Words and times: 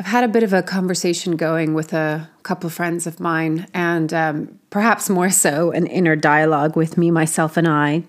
I've 0.00 0.06
had 0.06 0.24
a 0.24 0.28
bit 0.28 0.42
of 0.42 0.54
a 0.54 0.62
conversation 0.62 1.36
going 1.36 1.74
with 1.74 1.92
a 1.92 2.30
couple 2.42 2.68
of 2.68 2.72
friends 2.72 3.06
of 3.06 3.20
mine, 3.20 3.66
and 3.74 4.10
um, 4.14 4.58
perhaps 4.70 5.10
more 5.10 5.28
so 5.28 5.72
an 5.72 5.86
inner 5.86 6.16
dialogue 6.16 6.74
with 6.74 6.96
me, 6.96 7.10
myself, 7.10 7.58
and 7.58 7.68
I 7.68 8.04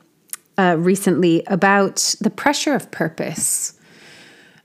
uh, 0.57 0.77
recently 0.79 1.43
about 1.47 2.15
the 2.21 2.29
pressure 2.29 2.73
of 2.73 2.91
purpose 2.91 3.77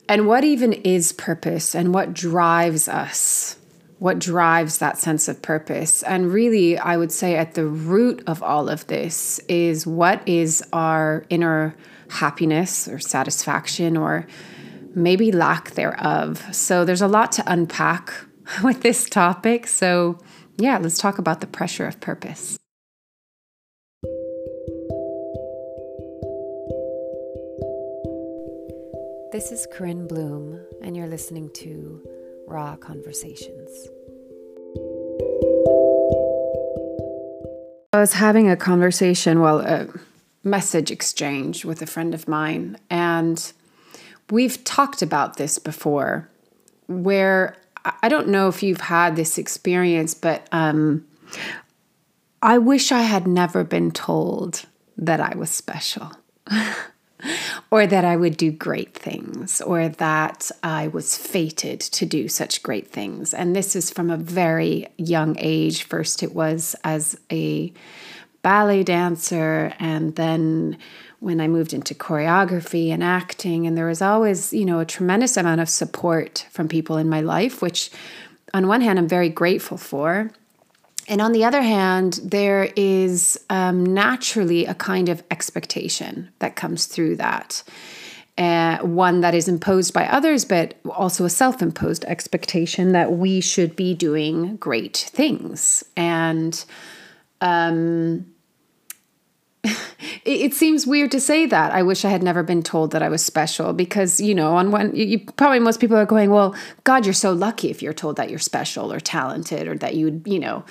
and 0.09 0.29
what 0.29 0.45
even 0.45 0.73
is 0.73 1.11
purpose 1.11 1.75
and 1.75 1.93
what 1.93 2.15
drives 2.15 2.87
us, 2.87 3.57
what 3.99 4.21
drives 4.21 4.79
that 4.79 4.97
sense 4.97 5.27
of 5.27 5.43
purpose. 5.43 6.05
And 6.05 6.33
really, 6.33 6.79
I 6.79 6.97
would 6.97 7.11
say 7.11 7.35
at 7.35 7.55
the 7.55 7.67
root 7.67 8.23
of 8.29 8.41
all 8.41 8.69
of 8.69 8.87
this 8.87 9.41
is 9.49 9.85
what 9.85 10.23
is 10.29 10.63
our 10.73 11.25
inner 11.29 11.75
happiness 12.09 12.87
or 12.87 13.01
satisfaction 13.01 13.97
or 13.97 14.29
maybe 14.97 15.31
lack 15.31 15.73
thereof. 15.73 16.43
So 16.53 16.85
there's 16.85 17.03
a 17.03 17.07
lot 17.07 17.31
to 17.33 17.45
unpack 17.47 18.13
with 18.65 18.81
this 18.83 19.09
topic. 19.09 19.69
So, 19.69 20.19
yeah, 20.57 20.79
let's 20.79 20.99
talk 20.99 21.19
about 21.19 21.41
the 21.41 21.47
pressure 21.47 21.87
of 21.87 22.01
purpose. 22.01 22.57
This 29.33 29.53
is 29.53 29.67
Corinne 29.71 30.07
Blum, 30.07 30.65
and 30.83 30.97
you're 30.97 31.09
listening 31.09 31.51
to 31.57 32.03
Raw 32.49 32.75
Conversations. 32.77 33.71
I 37.93 38.01
was 38.01 38.15
having 38.15 38.49
a 38.49 38.57
conversation, 38.57 39.41
well, 39.41 39.61
a 39.61 39.89
message 40.43 40.91
exchange 40.91 41.67
with 41.67 41.83
a 41.83 41.87
friend 41.87 42.15
of 42.15 42.29
mine, 42.29 42.79
and 42.89 43.53
We've 44.31 44.63
talked 44.65 45.03
about 45.03 45.37
this 45.37 45.59
before, 45.59 46.29
where 46.87 47.57
I 48.03 48.09
don't 48.09 48.29
know 48.29 48.49
if 48.49 48.63
you've 48.63 48.81
had 48.81 49.17
this 49.17 49.39
experience, 49.39 50.15
but 50.15 50.49
um, 50.51 51.07
I 52.43 52.59
wish 52.59 52.91
I 52.91 53.03
had 53.03 53.27
never 53.27 53.65
been 53.65 53.93
told 53.93 54.67
that 54.97 55.21
I 55.21 55.37
was 55.37 55.51
special. 55.51 56.13
or 57.71 57.87
that 57.87 58.05
I 58.05 58.17
would 58.17 58.37
do 58.37 58.51
great 58.51 58.95
things, 58.95 59.61
or 59.61 59.89
that 59.89 60.51
I 60.63 60.89
was 60.89 61.17
fated 61.17 61.81
to 61.81 62.07
do 62.07 62.29
such 62.29 62.63
great 62.63 62.89
things. 62.89 63.35
And 63.35 63.55
this 63.57 63.75
is 63.75 63.91
from 63.91 64.11
a 64.11 64.17
very 64.17 64.89
young 64.97 65.37
age. 65.39 65.85
First, 65.85 66.23
it 66.23 66.35
was 66.35 66.77
as 66.85 67.19
a 67.33 67.73
ballet 68.43 68.85
dancer, 68.85 69.73
and 69.79 70.15
then 70.17 70.79
when 71.27 71.41
I 71.41 71.49
moved 71.49 71.75
into 71.75 71.93
choreography 71.93 72.91
and 72.91 73.03
acting. 73.03 73.67
And 73.67 73.77
there 73.77 73.87
was 73.87 74.01
always, 74.01 74.53
you 74.53 74.65
know, 74.65 74.79
a 74.79 74.85
tremendous 74.87 75.37
amount 75.37 75.61
of 75.61 75.69
support 75.69 76.47
from 76.53 76.69
people 76.69 76.97
in 76.99 77.09
my 77.09 77.21
life, 77.21 77.61
which 77.61 77.91
on 78.55 78.69
one 78.69 78.81
hand, 78.81 78.97
I'm 78.97 79.09
very 79.09 79.29
grateful 79.29 79.77
for. 79.77 80.31
And 81.09 81.21
on 81.21 81.33
the 81.33 81.45
other 81.45 81.63
hand, 81.63 82.21
there 82.23 82.71
is 82.77 83.39
um, 83.51 83.85
naturally 83.85 84.67
a 84.67 84.75
kind 84.75 85.09
of 85.09 85.25
expectation 85.33 86.31
that 86.39 86.55
comes 86.55 86.87
through 86.87 87.17
that. 87.17 87.65
Uh, 88.39 88.79
one 88.79 89.23
that 89.23 89.35
is 89.35 89.49
imposed 89.49 89.93
by 89.93 90.07
others, 90.07 90.45
but 90.45 90.75
also 90.91 91.25
a 91.25 91.31
self 91.31 91.61
imposed 91.61 92.05
expectation 92.05 92.93
that 92.93 93.13
we 93.13 93.41
should 93.41 93.75
be 93.75 93.95
doing 93.95 94.57
great 94.59 95.11
things. 95.11 95.83
And 95.97 96.65
um, 97.41 98.27
it, 100.25 100.55
seems 100.55 100.87
weird 100.87 101.11
to 101.13 101.21
say 101.21 101.47
that. 101.47 101.73
I 101.73 101.83
wish 101.83 102.05
I 102.05 102.11
had 102.11 102.23
never 102.23 102.43
been 102.43 102.63
told 102.63 102.93
that 102.93 103.03
I 103.03 103.09
was 103.09 103.25
special 103.25 103.73
because, 103.73 104.21
you 104.21 104.35
know, 104.35 104.57
on 104.57 104.71
one, 104.71 104.95
you, 104.95 105.19
probably 105.19 105.61
most 105.61 105.81
people 105.81 105.97
are 105.97 106.07
going, 106.07 106.31
well, 106.31 106.55
God, 106.85 107.07
you're 107.07 107.13
so 107.13 107.33
lucky 107.33 107.71
if 107.71 107.83
you're 107.83 107.93
told 107.93 108.17
that 108.17 108.31
you're 108.31 108.39
special 108.39 108.93
or 108.93 109.01
talented 109.01 109.69
or 109.69 109.77
that 109.79 109.95
you 109.95 110.07
would, 110.07 110.23
you 110.27 110.39
know, 110.39 110.65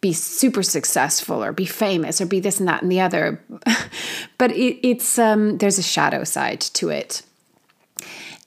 be 0.00 0.12
super 0.12 0.62
successful 0.62 1.42
or 1.44 1.52
be 1.52 1.64
famous 1.64 2.20
or 2.20 2.26
be 2.26 2.40
this 2.40 2.58
and 2.58 2.68
that 2.68 2.82
and 2.82 2.90
the 2.90 3.00
other. 3.00 3.42
but 4.38 4.50
it, 4.52 4.86
it's, 4.86 5.18
um, 5.18 5.58
there's 5.58 5.78
a 5.78 5.82
shadow 5.82 6.24
side 6.24 6.60
to 6.60 6.88
it. 6.88 7.22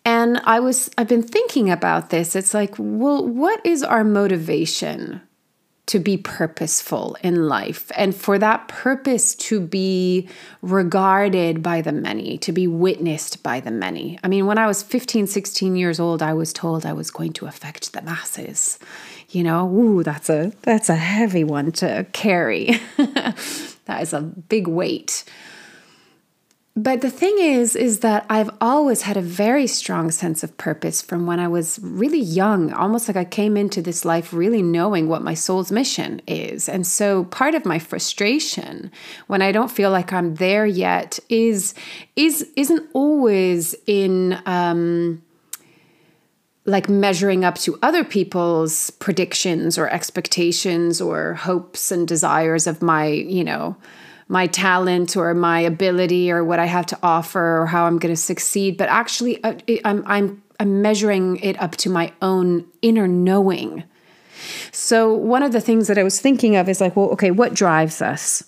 And 0.03 0.39
I 0.43 0.59
was, 0.59 0.91
I've 0.97 1.07
been 1.07 1.23
thinking 1.23 1.71
about 1.71 2.11
this. 2.11 2.35
It's 2.35 2.53
like, 2.53 2.75
well, 2.77 3.25
what 3.25 3.65
is 3.65 3.83
our 3.83 4.03
motivation 4.03 5.21
to 5.87 5.99
be 5.99 6.17
purposeful 6.17 7.15
in 7.21 7.47
life 7.47 7.91
and 7.95 8.15
for 8.15 8.39
that 8.39 8.67
purpose 8.67 9.35
to 9.35 9.59
be 9.59 10.27
regarded 10.61 11.61
by 11.61 11.81
the 11.81 11.91
many, 11.91 12.37
to 12.39 12.51
be 12.51 12.67
witnessed 12.67 13.43
by 13.43 13.59
the 13.59 13.69
many. 13.69 14.17
I 14.23 14.27
mean, 14.27 14.47
when 14.47 14.57
I 14.57 14.65
was 14.65 14.81
15, 14.81 15.27
16 15.27 15.75
years 15.75 15.99
old, 15.99 16.23
I 16.23 16.33
was 16.33 16.51
told 16.51 16.85
I 16.85 16.93
was 16.93 17.11
going 17.11 17.33
to 17.33 17.45
affect 17.45 17.93
the 17.93 18.01
masses. 18.01 18.79
You 19.29 19.43
know, 19.43 19.69
ooh, 19.69 20.03
that's 20.03 20.29
a 20.29 20.53
that's 20.61 20.89
a 20.89 20.95
heavy 20.95 21.43
one 21.43 21.71
to 21.73 22.05
carry. 22.13 22.79
that 22.97 24.01
is 24.01 24.13
a 24.13 24.21
big 24.21 24.67
weight. 24.67 25.23
But 26.77 26.99
the 26.99 27.09
thing 27.09 27.37
is, 27.39 27.73
is 27.73 28.01
that 28.01 28.25
I've 28.29 28.49
always 28.59 29.03
had 29.03 29.15
a 29.15 29.21
very 29.21 29.65
strong 29.65 30.11
sense 30.11 30.43
of 30.43 30.57
purpose 30.57 31.01
from 31.01 31.25
when 31.25 31.39
I 31.39 31.47
was 31.47 31.79
really 31.81 32.19
young, 32.19 32.73
almost 32.73 33.07
like 33.07 33.15
I 33.15 33.23
came 33.23 33.55
into 33.55 33.81
this 33.81 34.03
life 34.03 34.33
really 34.33 34.61
knowing 34.61 35.07
what 35.07 35.21
my 35.21 35.35
soul's 35.35 35.71
mission 35.71 36.21
is. 36.27 36.67
And 36.67 36.85
so 36.85 37.23
part 37.25 37.55
of 37.55 37.65
my 37.65 37.79
frustration 37.79 38.91
when 39.27 39.41
I 39.41 39.53
don't 39.53 39.71
feel 39.71 39.89
like 39.89 40.11
I'm 40.11 40.35
there 40.35 40.65
yet 40.65 41.17
is 41.29 41.73
is 42.17 42.45
isn't 42.57 42.89
always 42.91 43.73
in 43.87 44.41
um 44.45 45.21
like 46.65 46.89
measuring 46.89 47.45
up 47.45 47.55
to 47.59 47.79
other 47.83 48.03
people's 48.03 48.89
predictions 48.89 49.77
or 49.77 49.87
expectations 49.87 50.99
or 50.99 51.35
hopes 51.35 51.91
and 51.91 52.05
desires 52.07 52.67
of 52.67 52.81
my, 52.81 53.05
you 53.05 53.43
know, 53.43 53.77
my 54.27 54.47
talent 54.47 55.15
or 55.15 55.33
my 55.33 55.59
ability 55.59 56.31
or 56.31 56.43
what 56.43 56.59
I 56.59 56.65
have 56.65 56.85
to 56.87 56.99
offer 57.03 57.61
or 57.61 57.67
how 57.67 57.85
I'm 57.85 57.99
going 57.99 58.13
to 58.13 58.21
succeed, 58.21 58.77
but 58.77 58.89
actually 58.89 59.43
uh, 59.43 59.55
I'm 59.83 60.03
I'm 60.07 60.43
I'm 60.59 60.81
measuring 60.81 61.37
it 61.37 61.61
up 61.61 61.75
to 61.77 61.89
my 61.89 62.13
own 62.21 62.65
inner 62.81 63.07
knowing. 63.07 63.83
So 64.71 65.13
one 65.13 65.43
of 65.43 65.51
the 65.51 65.61
things 65.61 65.87
that 65.87 65.97
I 65.97 66.03
was 66.03 66.19
thinking 66.19 66.55
of 66.55 66.69
is 66.69 66.81
like, 66.81 66.95
well, 66.95 67.09
okay, 67.11 67.31
what 67.31 67.53
drives 67.53 68.01
us? 68.01 68.43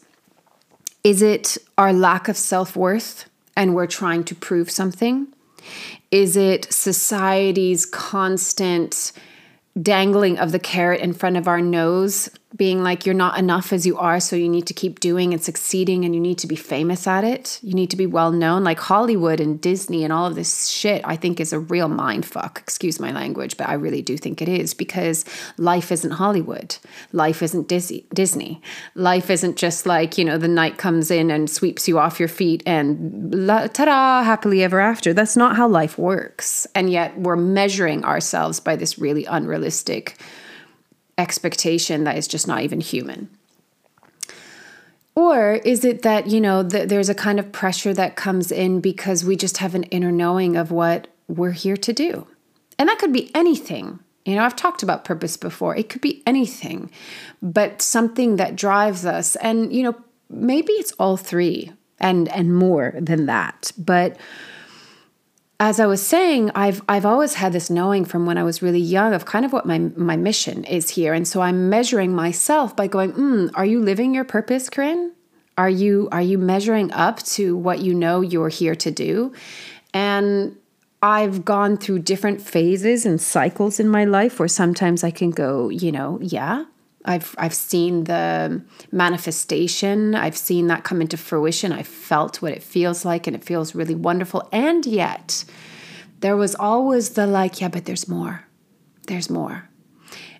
Is 1.03 1.21
it 1.21 1.57
our 1.77 1.94
lack 1.94 2.27
of 2.27 2.38
self-worth 2.38 3.29
and 3.55 3.73
we're 3.75 3.88
trying 3.88 4.23
to 4.25 4.35
prove 4.35 4.69
something? 4.69 5.27
Is 6.11 6.38
it 6.38 6.71
society's 6.71 7.85
constant 7.85 9.11
dangling 9.81 10.38
of 10.39 10.51
the 10.51 10.59
carrot 10.59 11.01
in 11.01 11.13
front 11.13 11.38
of 11.38 11.47
our 11.47 11.61
nose 11.61 12.29
being 12.55 12.81
like 12.81 13.05
you're 13.05 13.13
not 13.15 13.37
enough 13.37 13.73
as 13.73 13.85
you 13.85 13.97
are 13.97 14.19
so 14.19 14.35
you 14.35 14.47
need 14.47 14.65
to 14.67 14.73
keep 14.73 14.99
doing 15.01 15.33
and 15.33 15.43
succeeding 15.43 16.05
and 16.05 16.15
you 16.15 16.21
need 16.21 16.37
to 16.37 16.47
be 16.47 16.55
famous 16.55 17.05
at 17.05 17.23
it. 17.23 17.59
You 17.61 17.73
need 17.73 17.89
to 17.89 17.97
be 17.97 18.05
well 18.05 18.31
known. 18.31 18.63
Like 18.63 18.79
hollywood 18.79 19.39
and 19.41 19.59
disney 19.59 20.03
and 20.03 20.13
all 20.13 20.27
of 20.27 20.35
this 20.35 20.67
shit 20.67 21.01
i 21.03 21.15
think 21.15 21.39
is 21.39 21.51
a 21.51 21.59
real 21.59 21.89
mind 21.89 22.25
fuck. 22.25 22.59
Excuse 22.59 22.99
my 22.99 23.11
language 23.11 23.57
but 23.57 23.67
i 23.67 23.73
really 23.73 24.01
do 24.01 24.17
think 24.17 24.41
it 24.41 24.47
is 24.47 24.73
because 24.73 25.25
life 25.57 25.91
isn't 25.91 26.11
hollywood. 26.11 26.77
Life 27.11 27.43
isn't 27.43 27.67
disney 27.67 28.61
life 28.95 29.29
isn't 29.29 29.57
just 29.57 29.85
like 29.85 30.17
you 30.17 30.23
know 30.23 30.37
the 30.37 30.47
knight 30.47 30.77
comes 30.77 31.11
in 31.11 31.29
and 31.29 31.49
sweeps 31.49 31.87
you 31.87 31.99
off 31.99 32.19
your 32.19 32.29
feet 32.29 32.63
and 32.65 33.31
ta-da 33.73 34.23
happily 34.23 34.63
ever 34.63 34.79
after. 34.79 35.13
That's 35.13 35.35
not 35.35 35.57
how 35.57 35.67
life 35.67 35.97
works. 35.97 36.65
And 36.73 36.89
yet 36.89 37.17
we're 37.19 37.35
measuring 37.35 38.05
ourselves 38.05 38.59
by 38.59 38.75
this 38.75 38.97
really 38.97 39.25
unrealistic 39.25 40.17
expectation 41.17 42.03
that 42.03 42.17
is 42.17 42.28
just 42.28 42.47
not 42.47 42.61
even 42.61 42.81
human? 42.81 43.29
Or 45.16 45.53
is 45.53 45.83
it 45.83 46.03
that, 46.03 46.28
you 46.28 46.39
know, 46.39 46.61
that 46.61 46.89
there's 46.89 47.09
a 47.09 47.16
kind 47.16 47.39
of 47.39 47.51
pressure 47.51 47.94
that 47.94 48.16
comes 48.16 48.51
in 48.51 48.81
because 48.81 49.25
we 49.25 49.35
just 49.35 49.57
have 49.57 49.73
an 49.73 49.83
inner 49.85 50.11
knowing 50.11 50.56
of 50.56 50.69
what 50.69 51.07
we're 51.27 51.51
here 51.51 51.77
to 51.77 51.91
do? 51.91 52.27
And 52.77 52.88
that 52.88 53.00
could 53.00 53.11
be 53.11 53.31
anything. 53.33 54.00
You 54.25 54.35
know, 54.35 54.44
I've 54.44 54.56
talked 54.56 54.83
about 54.83 55.06
purpose 55.06 55.36
before. 55.36 55.75
It 55.75 55.89
could 55.89 56.01
be 56.01 56.21
anything, 56.27 56.91
but 57.41 57.81
something 57.81 58.36
that 58.36 58.56
drives 58.56 59.06
us. 59.06 59.36
And, 59.38 59.74
you 59.74 59.81
know, 59.83 59.95
maybe 60.30 60.74
it's 60.74 60.91
all 60.94 61.18
three 61.18 61.71
and 62.00 62.30
and 62.30 62.56
more 62.56 62.94
than 63.00 63.25
that. 63.25 63.71
But 63.77 64.18
as 65.59 65.80
I 65.80 65.88
was 65.88 66.06
saying, 66.06 66.51
I've 66.54 66.81
I've 66.88 67.06
always 67.06 67.36
had 67.36 67.54
this 67.54 67.69
knowing 67.69 68.06
from 68.06 68.25
when 68.25 68.38
I 68.38 68.44
was 68.44 68.62
really 68.62 68.80
young 68.80 69.13
of 69.13 69.25
kind 69.25 69.44
of 69.44 69.54
what 69.54 69.65
my 69.65 69.80
my 69.95 70.15
mission 70.15 70.63
is 70.65 70.92
here, 70.92 71.13
and 71.13 71.27
so 71.27 71.42
I'm 71.42 71.69
measuring 71.69 72.13
myself 72.13 72.75
by 72.75 72.88
going, 72.88 73.13
mm, 73.13 73.51
"Are 73.56 73.65
you 73.65 73.80
living 73.80 74.13
your 74.13 74.24
purpose, 74.24 74.69
Corinne? 74.69 75.13
Are 75.57 75.69
you 75.69 76.09
are 76.12 76.21
you 76.21 76.38
measuring 76.38 76.92
up 76.92 77.24
to 77.38 77.57
what 77.57 77.80
you 77.80 77.94
know 77.94 78.21
you're 78.21 78.50
here 78.50 78.75
to 78.75 78.92
do?" 78.92 79.33
And 79.94 80.56
I've 81.01 81.44
gone 81.44 81.77
through 81.77 82.00
different 82.00 82.42
phases 82.42 83.06
and 83.06 83.19
cycles 83.19 83.80
in 83.80 83.89
my 83.89 84.06
life 84.06 84.39
where 84.39 84.48
sometimes 84.48 85.03
I 85.03 85.12
can 85.12 85.30
go, 85.30 85.69
you 85.69 85.92
know, 85.92 86.19
yeah, 86.21 86.65
I've 87.07 87.33
I've 87.38 87.54
seen 87.54 88.04
the 88.04 88.62
manifestation. 88.92 90.13
I've 90.13 90.38
seen 90.38 90.68
that 90.68 90.83
come 90.83 91.01
into 91.01 91.18
fruition. 91.18 91.71
I 91.71 91.83
felt 91.83 92.42
what 92.42 92.51
it 92.51 92.62
feels 92.62 93.06
like 93.06 93.25
and 93.27 93.36
it 93.36 93.44
feels 93.44 93.74
really 93.74 93.95
wonderful. 93.95 94.48
And 94.51 94.86
yet 94.86 95.45
there 96.19 96.36
was 96.36 96.54
always 96.56 97.12
the 97.12 97.25
like, 97.25 97.62
yeah, 97.62 97.69
but 97.69 97.86
there's 97.86 98.07
more. 98.07 98.44
there's 99.07 99.30
more. 99.30 99.69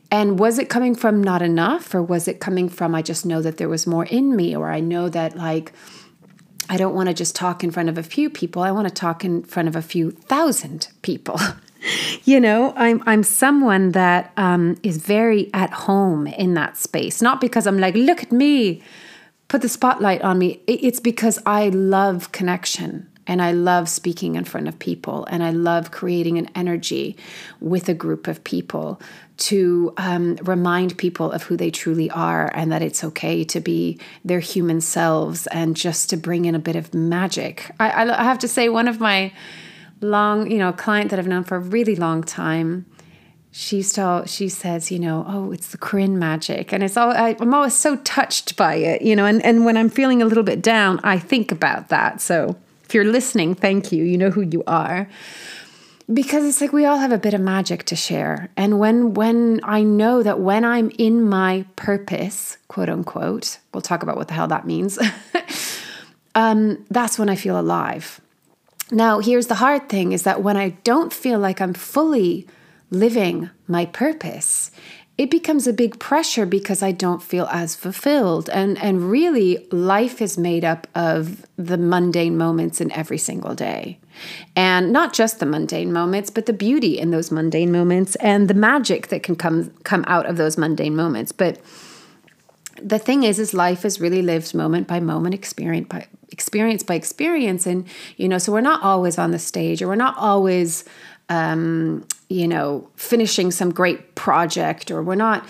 And 0.10 0.40
was 0.40 0.58
it 0.58 0.70
coming 0.70 0.96
from 0.96 1.22
not 1.22 1.42
enough, 1.42 1.94
or 1.94 2.02
was 2.02 2.28
it 2.28 2.40
coming 2.40 2.70
from 2.70 2.96
I 2.96 3.02
just 3.02 3.26
know 3.26 3.42
that 3.42 3.58
there 3.58 3.70
was 3.70 3.86
more 3.86 4.06
in 4.06 4.36
me, 4.36 4.56
or 4.56 4.70
I 4.70 4.80
know 4.80 5.10
that 5.10 5.36
like 5.36 5.74
I 6.70 6.78
don't 6.78 6.96
want 6.96 7.08
to 7.08 7.14
just 7.14 7.36
talk 7.36 7.64
in 7.64 7.72
front 7.72 7.90
of 7.90 7.98
a 7.98 8.04
few 8.04 8.30
people, 8.30 8.62
I 8.62 8.72
want 8.72 8.88
to 8.88 8.94
talk 8.94 9.24
in 9.24 9.44
front 9.44 9.68
of 9.68 9.76
a 9.76 9.82
few 9.82 10.12
thousand 10.12 10.90
people. 11.02 11.40
you 12.24 12.40
know, 12.40 12.74
I'm 12.76 13.04
I'm 13.06 13.24
someone 13.24 13.92
that 13.92 14.32
um, 14.38 14.78
is 14.84 14.98
very 14.98 15.50
at 15.54 15.72
home 15.72 16.28
in 16.28 16.54
that 16.56 16.78
space. 16.78 17.22
Not 17.22 17.42
because 17.42 17.68
I'm 17.68 17.80
like, 17.80 17.96
look 17.96 18.24
at 18.24 18.32
me, 18.32 18.82
put 19.48 19.62
the 19.62 19.70
spotlight 19.70 20.22
on 20.22 20.38
me. 20.38 20.62
It's 20.68 21.00
because 21.00 21.40
I 21.46 21.70
love 21.70 22.32
connection 22.32 23.10
and 23.28 23.42
I 23.42 23.52
love 23.52 23.90
speaking 23.90 24.36
in 24.36 24.46
front 24.46 24.68
of 24.68 24.80
people 24.80 25.26
and 25.26 25.44
I 25.44 25.52
love 25.52 25.92
creating 25.92 26.38
an 26.38 26.50
energy 26.56 27.18
with 27.60 27.90
a 27.90 27.94
group 27.94 28.28
of 28.28 28.44
people 28.44 29.02
to 29.38 29.94
um, 29.98 30.38
remind 30.38 30.98
people 30.98 31.32
of 31.32 31.44
who 31.44 31.58
they 31.58 31.70
truly 31.70 32.10
are 32.10 32.52
and 32.56 32.72
that 32.72 32.82
it's 32.82 33.04
okay 33.04 33.44
to 33.44 33.60
be 33.60 34.00
their 34.26 34.40
human 34.40 34.82
selves 34.82 35.46
and 35.48 35.76
just 35.76 36.10
to 36.10 36.18
bring 36.18 36.46
in 36.46 36.56
a 36.56 36.60
bit 36.60 36.76
of 36.76 36.94
magic. 36.94 37.70
I, 37.80 38.10
I 38.10 38.24
have 38.24 38.40
to 38.40 38.48
say, 38.48 38.70
one 38.70 38.88
of 38.88 39.00
my 39.00 39.32
long, 40.02 40.50
you 40.50 40.58
know, 40.58 40.72
client 40.72 41.10
that 41.12 41.20
I've 41.20 41.28
known 41.28 41.44
for 41.44 41.56
a 41.56 41.60
really 41.60 41.96
long 41.96 42.24
time. 42.24 42.86
She 43.52 43.82
still 43.82 44.26
she 44.26 44.50
says, 44.50 44.92
you 44.92 45.00
know, 45.00 45.26
oh, 45.28 45.52
it's 45.52 45.68
the 45.68 45.78
Corinne 45.78 46.20
magic, 46.20 46.72
and 46.72 46.84
it's 46.84 46.98
all 46.98 47.12
I, 47.12 47.36
I'm 47.40 47.54
always 47.54 47.76
so 47.76 47.96
touched 47.98 48.56
by 48.56 48.76
it, 48.76 49.02
you 49.02 49.16
know. 49.16 49.26
And 49.26 49.44
and 49.44 49.66
when 49.66 49.78
I'm 49.78 49.90
feeling 49.90 50.22
a 50.22 50.26
little 50.26 50.44
bit 50.44 50.62
down, 50.62 51.00
I 51.04 51.18
think 51.18 51.52
about 51.52 51.90
that. 51.90 52.22
So 52.22 52.56
if 52.84 52.94
you're 52.94 53.06
listening, 53.06 53.56
thank 53.56 53.92
you. 53.92 54.04
You 54.04 54.18
know 54.18 54.30
who 54.30 54.42
you 54.42 54.64
are 54.68 55.08
because 56.14 56.46
it's 56.46 56.62
like 56.62 56.72
we 56.72 56.86
all 56.86 56.98
have 56.98 57.12
a 57.12 57.18
bit 57.18 57.34
of 57.34 57.42
magic 57.42 57.84
to 57.84 57.96
share 57.96 58.50
and 58.56 58.80
when 58.80 59.14
when 59.14 59.60
i 59.64 59.84
know 59.84 60.24
that 60.24 60.40
when 60.40 60.64
i'm 60.64 60.90
in 60.98 61.22
my 61.22 61.66
purpose 61.76 62.58
quote 62.70 62.88
unquote 62.88 63.60
we'll 63.74 63.82
talk 63.82 64.04
about 64.04 64.16
what 64.16 64.28
the 64.30 64.34
hell 64.34 64.48
that 64.48 64.66
means 64.66 64.98
um, 66.36 66.84
that's 66.90 67.20
when 67.20 67.28
i 67.28 67.36
feel 67.36 67.60
alive 67.60 68.22
now, 68.92 69.20
here's 69.20 69.48
the 69.48 69.56
hard 69.56 69.90
thing 69.90 70.12
is 70.12 70.24
that 70.24 70.42
when 70.42 70.58
I 70.58 70.70
don't 70.84 71.12
feel 71.12 71.40
like 71.40 71.60
I'm 71.60 71.74
fully 71.74 72.48
living 72.90 73.50
my 73.68 73.86
purpose, 73.86 74.72
it 75.18 75.32
becomes 75.32 75.66
a 75.66 75.74
big 75.74 76.00
pressure 76.00 76.46
because 76.46 76.84
I 76.84 76.92
don't 76.92 77.24
feel 77.24 77.48
as 77.52 77.76
fulfilled. 77.76 78.50
And, 78.50 78.78
and 78.78 79.10
really, 79.10 79.68
life 79.72 80.22
is 80.22 80.38
made 80.38 80.64
up 80.64 80.88
of 80.94 81.46
the 81.58 81.78
mundane 81.78 82.38
moments 82.38 82.80
in 82.80 82.92
every 82.92 83.18
single 83.18 83.56
day. 83.56 84.00
And 84.56 84.94
not 84.94 85.14
just 85.14 85.40
the 85.40 85.46
mundane 85.46 85.92
moments, 85.92 86.30
but 86.30 86.46
the 86.46 86.54
beauty 86.54 87.00
in 87.00 87.12
those 87.12 87.32
mundane 87.32 87.72
moments 87.72 88.16
and 88.18 88.48
the 88.48 88.54
magic 88.54 89.08
that 89.08 89.24
can 89.24 89.36
come, 89.36 89.72
come 89.84 90.04
out 90.08 90.28
of 90.28 90.38
those 90.38 90.58
mundane 90.58 90.96
moments. 90.96 91.32
But 91.32 91.60
the 92.82 93.00
thing 93.00 93.24
is 93.24 93.40
is 93.40 93.54
life 93.54 93.86
is 93.86 94.00
really 94.00 94.22
lived 94.22 94.54
moment 94.54 94.88
by 94.88 95.00
moment 95.00 95.34
experience 95.34 95.88
by 95.88 96.08
experience 96.30 96.84
by 96.84 96.96
experience 96.96 97.66
and 97.66 97.88
you 98.18 98.28
know 98.28 98.38
so 98.38 98.52
we're 98.52 98.62
not 98.62 98.82
always 98.84 99.18
on 99.18 99.32
the 99.32 99.40
stage 99.40 99.82
or 99.82 99.88
we're 99.88 99.96
not 99.96 100.18
always 100.18 100.84
um, 101.30 102.06
you 102.30 102.48
know 102.48 102.88
finishing 102.96 103.52
some 103.52 103.72
great 103.72 104.16
project 104.16 104.92
or 104.92 105.02
we're 105.02 105.16
not 105.16 105.46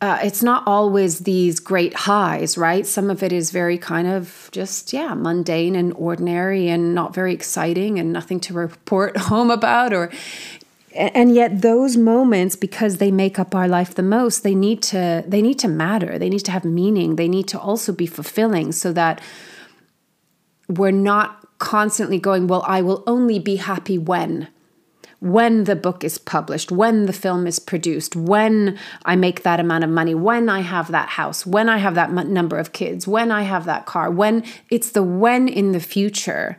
uh, 0.00 0.18
it's 0.22 0.44
not 0.44 0.62
always 0.64 1.20
these 1.20 1.58
great 1.58 1.92
highs, 1.92 2.56
right? 2.56 2.86
Some 2.86 3.10
of 3.10 3.20
it 3.24 3.32
is 3.32 3.50
very 3.50 3.76
kind 3.76 4.06
of 4.06 4.48
just, 4.52 4.92
yeah, 4.92 5.12
mundane 5.14 5.74
and 5.74 5.92
ordinary 5.94 6.68
and 6.68 6.94
not 6.94 7.12
very 7.12 7.34
exciting 7.34 7.98
and 7.98 8.12
nothing 8.12 8.38
to 8.40 8.54
report 8.54 9.16
home 9.30 9.50
about 9.50 9.92
or, 9.92 10.12
and 10.98 11.34
yet 11.34 11.62
those 11.62 11.96
moments 11.96 12.56
because 12.56 12.96
they 12.96 13.12
make 13.12 13.38
up 13.38 13.54
our 13.54 13.68
life 13.68 13.94
the 13.94 14.02
most 14.02 14.42
they 14.42 14.54
need 14.54 14.82
to 14.82 15.24
they 15.26 15.40
need 15.40 15.58
to 15.60 15.68
matter. 15.68 16.18
They 16.18 16.28
need 16.28 16.44
to 16.46 16.50
have 16.50 16.64
meaning. 16.64 17.16
They 17.16 17.28
need 17.28 17.48
to 17.48 17.58
also 17.58 17.92
be 17.92 18.06
fulfilling 18.06 18.72
so 18.72 18.92
that 18.92 19.20
we're 20.68 20.90
not 20.90 21.46
constantly 21.58 22.18
going 22.18 22.46
well 22.46 22.62
i 22.66 22.80
will 22.80 23.02
only 23.06 23.38
be 23.38 23.56
happy 23.56 23.98
when 23.98 24.46
when 25.20 25.64
the 25.64 25.74
book 25.74 26.04
is 26.04 26.16
published, 26.16 26.70
when 26.70 27.06
the 27.06 27.12
film 27.12 27.46
is 27.46 27.58
produced, 27.58 28.14
when 28.14 28.78
I 29.04 29.16
make 29.16 29.42
that 29.42 29.58
amount 29.58 29.82
of 29.82 29.90
money, 29.90 30.14
when 30.14 30.48
I 30.48 30.60
have 30.60 30.92
that 30.92 31.08
house, 31.08 31.44
when 31.44 31.68
I 31.68 31.78
have 31.78 31.96
that 31.96 32.10
m- 32.10 32.32
number 32.32 32.56
of 32.56 32.72
kids, 32.72 33.08
when 33.08 33.32
I 33.32 33.42
have 33.42 33.64
that 33.64 33.84
car, 33.84 34.10
when 34.10 34.44
it's 34.70 34.92
the 34.92 35.02
when 35.02 35.48
in 35.48 35.72
the 35.72 35.80
future. 35.80 36.56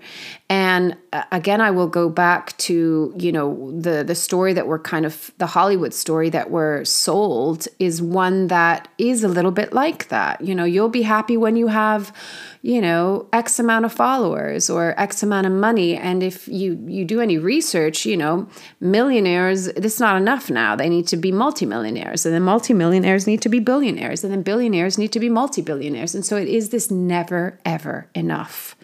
And 0.49 0.97
uh, 1.13 1.23
again, 1.31 1.61
I 1.61 1.71
will 1.71 1.87
go 1.87 2.09
back 2.09 2.57
to, 2.57 3.13
you 3.17 3.31
know, 3.31 3.71
the 3.79 4.03
the 4.03 4.15
story 4.15 4.51
that 4.53 4.67
we're 4.67 4.79
kind 4.79 5.05
of 5.05 5.31
the 5.37 5.47
Hollywood 5.47 5.93
story 5.93 6.29
that 6.31 6.51
we're 6.51 6.83
sold 6.83 7.67
is 7.77 8.01
one 8.01 8.47
that 8.47 8.89
is 8.97 9.23
a 9.23 9.29
little 9.29 9.51
bit 9.51 9.71
like 9.71 10.09
that. 10.09 10.41
You 10.41 10.53
know, 10.53 10.65
you'll 10.65 10.89
be 10.89 11.03
happy 11.03 11.37
when 11.37 11.55
you 11.55 11.67
have 11.67 12.11
you 12.61 12.81
know 12.81 13.27
x 13.31 13.57
amount 13.57 13.85
of 13.85 13.93
followers 13.93 14.69
or 14.69 14.93
x 14.99 15.23
amount 15.23 15.47
of 15.47 15.53
money. 15.53 15.95
And 15.95 16.21
if 16.21 16.47
you 16.47 16.83
you 16.87 17.05
do 17.05 17.21
any 17.21 17.37
research 17.37 18.05
you 18.05 18.17
know 18.17 18.47
millionaires 18.79 19.67
it's 19.67 19.99
not 19.99 20.17
enough 20.17 20.49
now. 20.49 20.75
They 20.75 20.89
need 20.89 21.07
to 21.07 21.17
be 21.17 21.31
multimillionaires. 21.31 22.25
And 22.25 22.35
then 22.35 22.43
multimillionaires 22.43 23.27
need 23.27 23.41
to 23.41 23.49
be 23.49 23.59
billionaires. 23.59 24.23
And 24.23 24.33
then 24.33 24.43
billionaires 24.43 24.97
need 24.97 25.11
to 25.13 25.19
be 25.19 25.29
multi-billionaires. 25.29 26.15
And 26.15 26.25
so 26.25 26.35
it 26.37 26.47
is 26.47 26.69
this 26.69 26.91
never 26.91 27.59
ever 27.65 28.07
enough. 28.13 28.75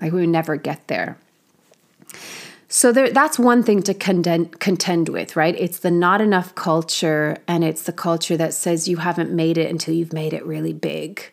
Like 0.00 0.12
we 0.12 0.26
never 0.26 0.56
get 0.56 0.86
there. 0.88 1.16
So 2.74 2.90
there, 2.90 3.10
that's 3.10 3.38
one 3.38 3.62
thing 3.62 3.84
to 3.84 3.94
contend, 3.94 4.58
contend 4.58 5.08
with, 5.08 5.36
right? 5.36 5.54
It's 5.56 5.78
the 5.78 5.92
not 5.92 6.20
enough 6.20 6.56
culture, 6.56 7.36
and 7.46 7.62
it's 7.62 7.82
the 7.84 7.92
culture 7.92 8.36
that 8.36 8.52
says 8.52 8.88
you 8.88 8.96
haven't 8.96 9.30
made 9.30 9.58
it 9.58 9.70
until 9.70 9.94
you've 9.94 10.12
made 10.12 10.32
it 10.32 10.44
really 10.44 10.72
big. 10.72 11.30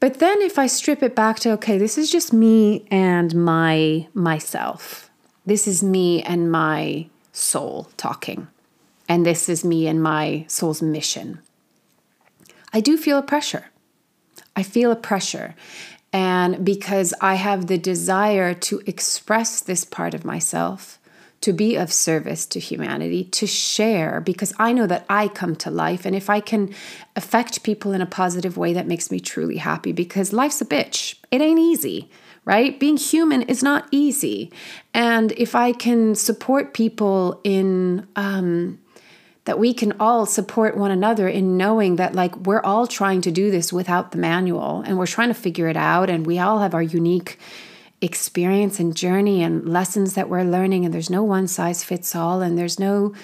But 0.00 0.18
then 0.18 0.40
if 0.40 0.58
I 0.58 0.66
strip 0.66 1.02
it 1.02 1.14
back 1.14 1.38
to 1.40 1.52
okay, 1.52 1.76
this 1.76 1.98
is 1.98 2.10
just 2.10 2.32
me 2.32 2.86
and 2.90 3.34
my 3.34 4.08
myself. 4.14 5.10
This 5.44 5.66
is 5.68 5.82
me 5.82 6.22
and 6.22 6.50
my 6.50 7.06
soul 7.32 7.88
talking. 7.96 8.48
And 9.08 9.26
this 9.26 9.48
is 9.48 9.64
me 9.64 9.86
and 9.86 10.02
my 10.02 10.44
soul's 10.48 10.80
mission. 10.80 11.40
I 12.72 12.80
do 12.80 12.96
feel 12.96 13.18
a 13.18 13.22
pressure. 13.22 13.66
I 14.56 14.62
feel 14.62 14.90
a 14.90 14.96
pressure. 14.96 15.54
And 16.12 16.64
because 16.64 17.12
I 17.20 17.34
have 17.34 17.66
the 17.66 17.78
desire 17.78 18.54
to 18.54 18.82
express 18.86 19.60
this 19.60 19.84
part 19.84 20.14
of 20.14 20.24
myself, 20.24 20.99
to 21.40 21.52
be 21.52 21.76
of 21.76 21.92
service 21.92 22.44
to 22.46 22.60
humanity, 22.60 23.24
to 23.24 23.46
share, 23.46 24.20
because 24.20 24.52
I 24.58 24.72
know 24.72 24.86
that 24.86 25.06
I 25.08 25.28
come 25.28 25.56
to 25.56 25.70
life. 25.70 26.04
And 26.04 26.14
if 26.14 26.28
I 26.28 26.40
can 26.40 26.74
affect 27.16 27.62
people 27.62 27.92
in 27.92 28.02
a 28.02 28.06
positive 28.06 28.56
way, 28.56 28.72
that 28.74 28.86
makes 28.86 29.10
me 29.10 29.20
truly 29.20 29.56
happy 29.56 29.92
because 29.92 30.32
life's 30.32 30.60
a 30.60 30.66
bitch. 30.66 31.16
It 31.30 31.40
ain't 31.40 31.58
easy, 31.58 32.10
right? 32.44 32.78
Being 32.78 32.98
human 32.98 33.42
is 33.42 33.62
not 33.62 33.88
easy. 33.90 34.52
And 34.92 35.32
if 35.32 35.54
I 35.54 35.72
can 35.72 36.14
support 36.14 36.74
people 36.74 37.40
in, 37.42 38.06
um, 38.16 38.78
that 39.46 39.58
we 39.58 39.72
can 39.72 39.94
all 39.98 40.26
support 40.26 40.76
one 40.76 40.90
another 40.90 41.26
in 41.26 41.56
knowing 41.56 41.96
that 41.96 42.14
like 42.14 42.36
we're 42.36 42.60
all 42.60 42.86
trying 42.86 43.22
to 43.22 43.30
do 43.30 43.50
this 43.50 43.72
without 43.72 44.12
the 44.12 44.18
manual 44.18 44.82
and 44.82 44.98
we're 44.98 45.06
trying 45.06 45.28
to 45.28 45.34
figure 45.34 45.68
it 45.68 45.76
out 45.76 46.10
and 46.10 46.26
we 46.26 46.38
all 46.38 46.58
have 46.58 46.74
our 46.74 46.82
unique 46.82 47.38
experience 48.02 48.80
and 48.80 48.96
journey 48.96 49.42
and 49.42 49.68
lessons 49.68 50.14
that 50.14 50.28
we're 50.28 50.44
learning 50.44 50.84
and 50.84 50.94
there's 50.94 51.10
no 51.10 51.22
one 51.22 51.46
size 51.46 51.84
fits 51.84 52.16
all 52.16 52.40
and 52.40 52.56
there's 52.56 52.78
no 52.80 53.14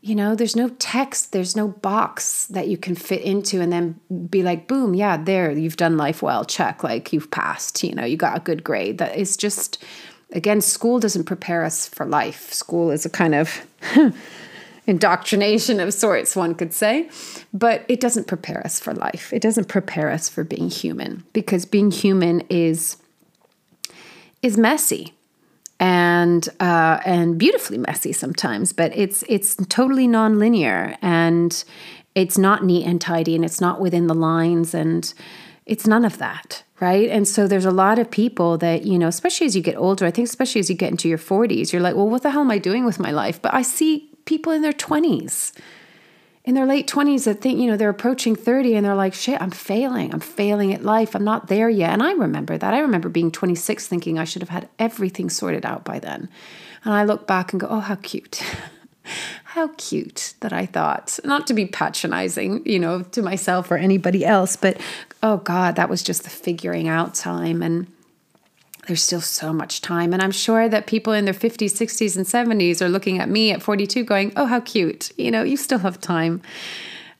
you 0.00 0.14
know 0.14 0.34
there's 0.34 0.56
no 0.56 0.68
text 0.78 1.32
there's 1.32 1.56
no 1.56 1.68
box 1.68 2.46
that 2.46 2.68
you 2.68 2.76
can 2.76 2.94
fit 2.94 3.20
into 3.22 3.60
and 3.60 3.72
then 3.72 3.98
be 4.28 4.42
like 4.42 4.66
boom 4.68 4.94
yeah 4.94 5.16
there 5.16 5.50
you've 5.52 5.76
done 5.76 5.96
life 5.96 6.22
well 6.22 6.44
check 6.44 6.82
like 6.82 7.12
you've 7.12 7.30
passed 7.30 7.82
you 7.82 7.94
know 7.94 8.04
you 8.04 8.16
got 8.16 8.36
a 8.36 8.40
good 8.40 8.62
grade. 8.62 8.98
That 8.98 9.16
is 9.16 9.36
just 9.36 9.82
again 10.32 10.60
school 10.60 11.00
doesn't 11.00 11.24
prepare 11.24 11.64
us 11.64 11.88
for 11.88 12.06
life. 12.06 12.52
School 12.52 12.90
is 12.90 13.04
a 13.04 13.10
kind 13.10 13.34
of 13.34 13.66
indoctrination 14.86 15.80
of 15.80 15.92
sorts 15.92 16.34
one 16.34 16.54
could 16.54 16.72
say 16.72 17.10
but 17.52 17.84
it 17.88 18.00
doesn't 18.00 18.26
prepare 18.26 18.64
us 18.64 18.80
for 18.80 18.94
life. 18.94 19.32
It 19.32 19.42
doesn't 19.42 19.68
prepare 19.68 20.10
us 20.10 20.28
for 20.28 20.44
being 20.44 20.70
human 20.70 21.24
because 21.32 21.64
being 21.64 21.90
human 21.90 22.40
is 22.48 22.96
is 24.42 24.56
messy 24.56 25.14
and 25.80 26.48
uh, 26.60 27.00
and 27.04 27.38
beautifully 27.38 27.78
messy 27.78 28.12
sometimes, 28.12 28.72
but 28.72 28.96
it's 28.96 29.24
it's 29.28 29.56
totally 29.68 30.08
nonlinear 30.08 30.96
and 31.02 31.64
it's 32.14 32.36
not 32.36 32.64
neat 32.64 32.84
and 32.84 33.00
tidy 33.00 33.34
and 33.36 33.44
it's 33.44 33.60
not 33.60 33.80
within 33.80 34.06
the 34.06 34.14
lines 34.14 34.74
and 34.74 35.14
it's 35.66 35.86
none 35.86 36.04
of 36.04 36.18
that 36.18 36.64
right? 36.80 37.10
And 37.10 37.26
so 37.26 37.48
there's 37.48 37.64
a 37.64 37.70
lot 37.70 37.98
of 37.98 38.10
people 38.10 38.56
that 38.58 38.84
you 38.84 38.98
know 38.98 39.08
especially 39.08 39.46
as 39.46 39.56
you 39.56 39.62
get 39.62 39.76
older 39.76 40.06
i 40.06 40.10
think 40.10 40.28
especially 40.28 40.60
as 40.60 40.70
you 40.70 40.76
get 40.76 40.90
into 40.90 41.08
your 41.08 41.18
40s 41.18 41.72
you're 41.72 41.82
like 41.82 41.96
well 41.96 42.08
what 42.08 42.22
the 42.22 42.30
hell 42.30 42.42
am 42.42 42.50
i 42.50 42.58
doing 42.58 42.84
with 42.84 42.98
my 42.98 43.10
life? 43.10 43.40
But 43.40 43.54
i 43.54 43.62
see 43.62 44.10
people 44.24 44.52
in 44.52 44.62
their 44.62 44.72
20s 44.72 45.52
in 46.48 46.54
their 46.54 46.64
late 46.64 46.88
20s 46.88 47.24
that 47.24 47.42
think, 47.42 47.60
you 47.60 47.66
know, 47.66 47.76
they're 47.76 47.90
approaching 47.90 48.34
30 48.34 48.74
and 48.74 48.86
they're 48.86 48.94
like, 48.94 49.12
shit, 49.12 49.38
I'm 49.38 49.50
failing. 49.50 50.14
I'm 50.14 50.20
failing 50.20 50.72
at 50.72 50.82
life. 50.82 51.14
I'm 51.14 51.22
not 51.22 51.48
there 51.48 51.68
yet. 51.68 51.90
And 51.90 52.02
I 52.02 52.12
remember 52.12 52.56
that. 52.56 52.72
I 52.72 52.78
remember 52.78 53.10
being 53.10 53.30
26 53.30 53.86
thinking 53.86 54.18
I 54.18 54.24
should 54.24 54.40
have 54.40 54.48
had 54.48 54.66
everything 54.78 55.28
sorted 55.28 55.66
out 55.66 55.84
by 55.84 55.98
then. 55.98 56.30
And 56.84 56.94
I 56.94 57.04
look 57.04 57.26
back 57.26 57.52
and 57.52 57.60
go, 57.60 57.66
oh, 57.68 57.80
how 57.80 57.96
cute. 57.96 58.42
How 59.44 59.68
cute 59.78 60.34
that 60.40 60.52
I 60.52 60.66
thought, 60.66 61.18
not 61.24 61.46
to 61.46 61.54
be 61.54 61.64
patronizing, 61.64 62.62
you 62.66 62.78
know, 62.78 63.04
to 63.04 63.22
myself 63.22 63.70
or 63.70 63.78
anybody 63.78 64.22
else, 64.22 64.54
but 64.54 64.78
oh 65.22 65.38
God, 65.38 65.76
that 65.76 65.88
was 65.88 66.02
just 66.02 66.24
the 66.24 66.30
figuring 66.30 66.88
out 66.88 67.14
time. 67.14 67.62
And 67.62 67.86
there's 68.88 69.02
still 69.02 69.20
so 69.20 69.52
much 69.52 69.82
time. 69.82 70.12
And 70.12 70.22
I'm 70.22 70.32
sure 70.32 70.68
that 70.68 70.86
people 70.86 71.12
in 71.12 71.26
their 71.26 71.34
50s, 71.34 71.72
60s, 71.72 72.16
and 72.16 72.26
70s 72.26 72.80
are 72.80 72.88
looking 72.88 73.20
at 73.20 73.28
me 73.28 73.52
at 73.52 73.62
42 73.62 74.02
going, 74.02 74.32
oh, 74.34 74.46
how 74.46 74.60
cute. 74.60 75.12
You 75.18 75.30
know, 75.30 75.42
you 75.42 75.56
still 75.56 75.78
have 75.78 76.00
time. 76.00 76.42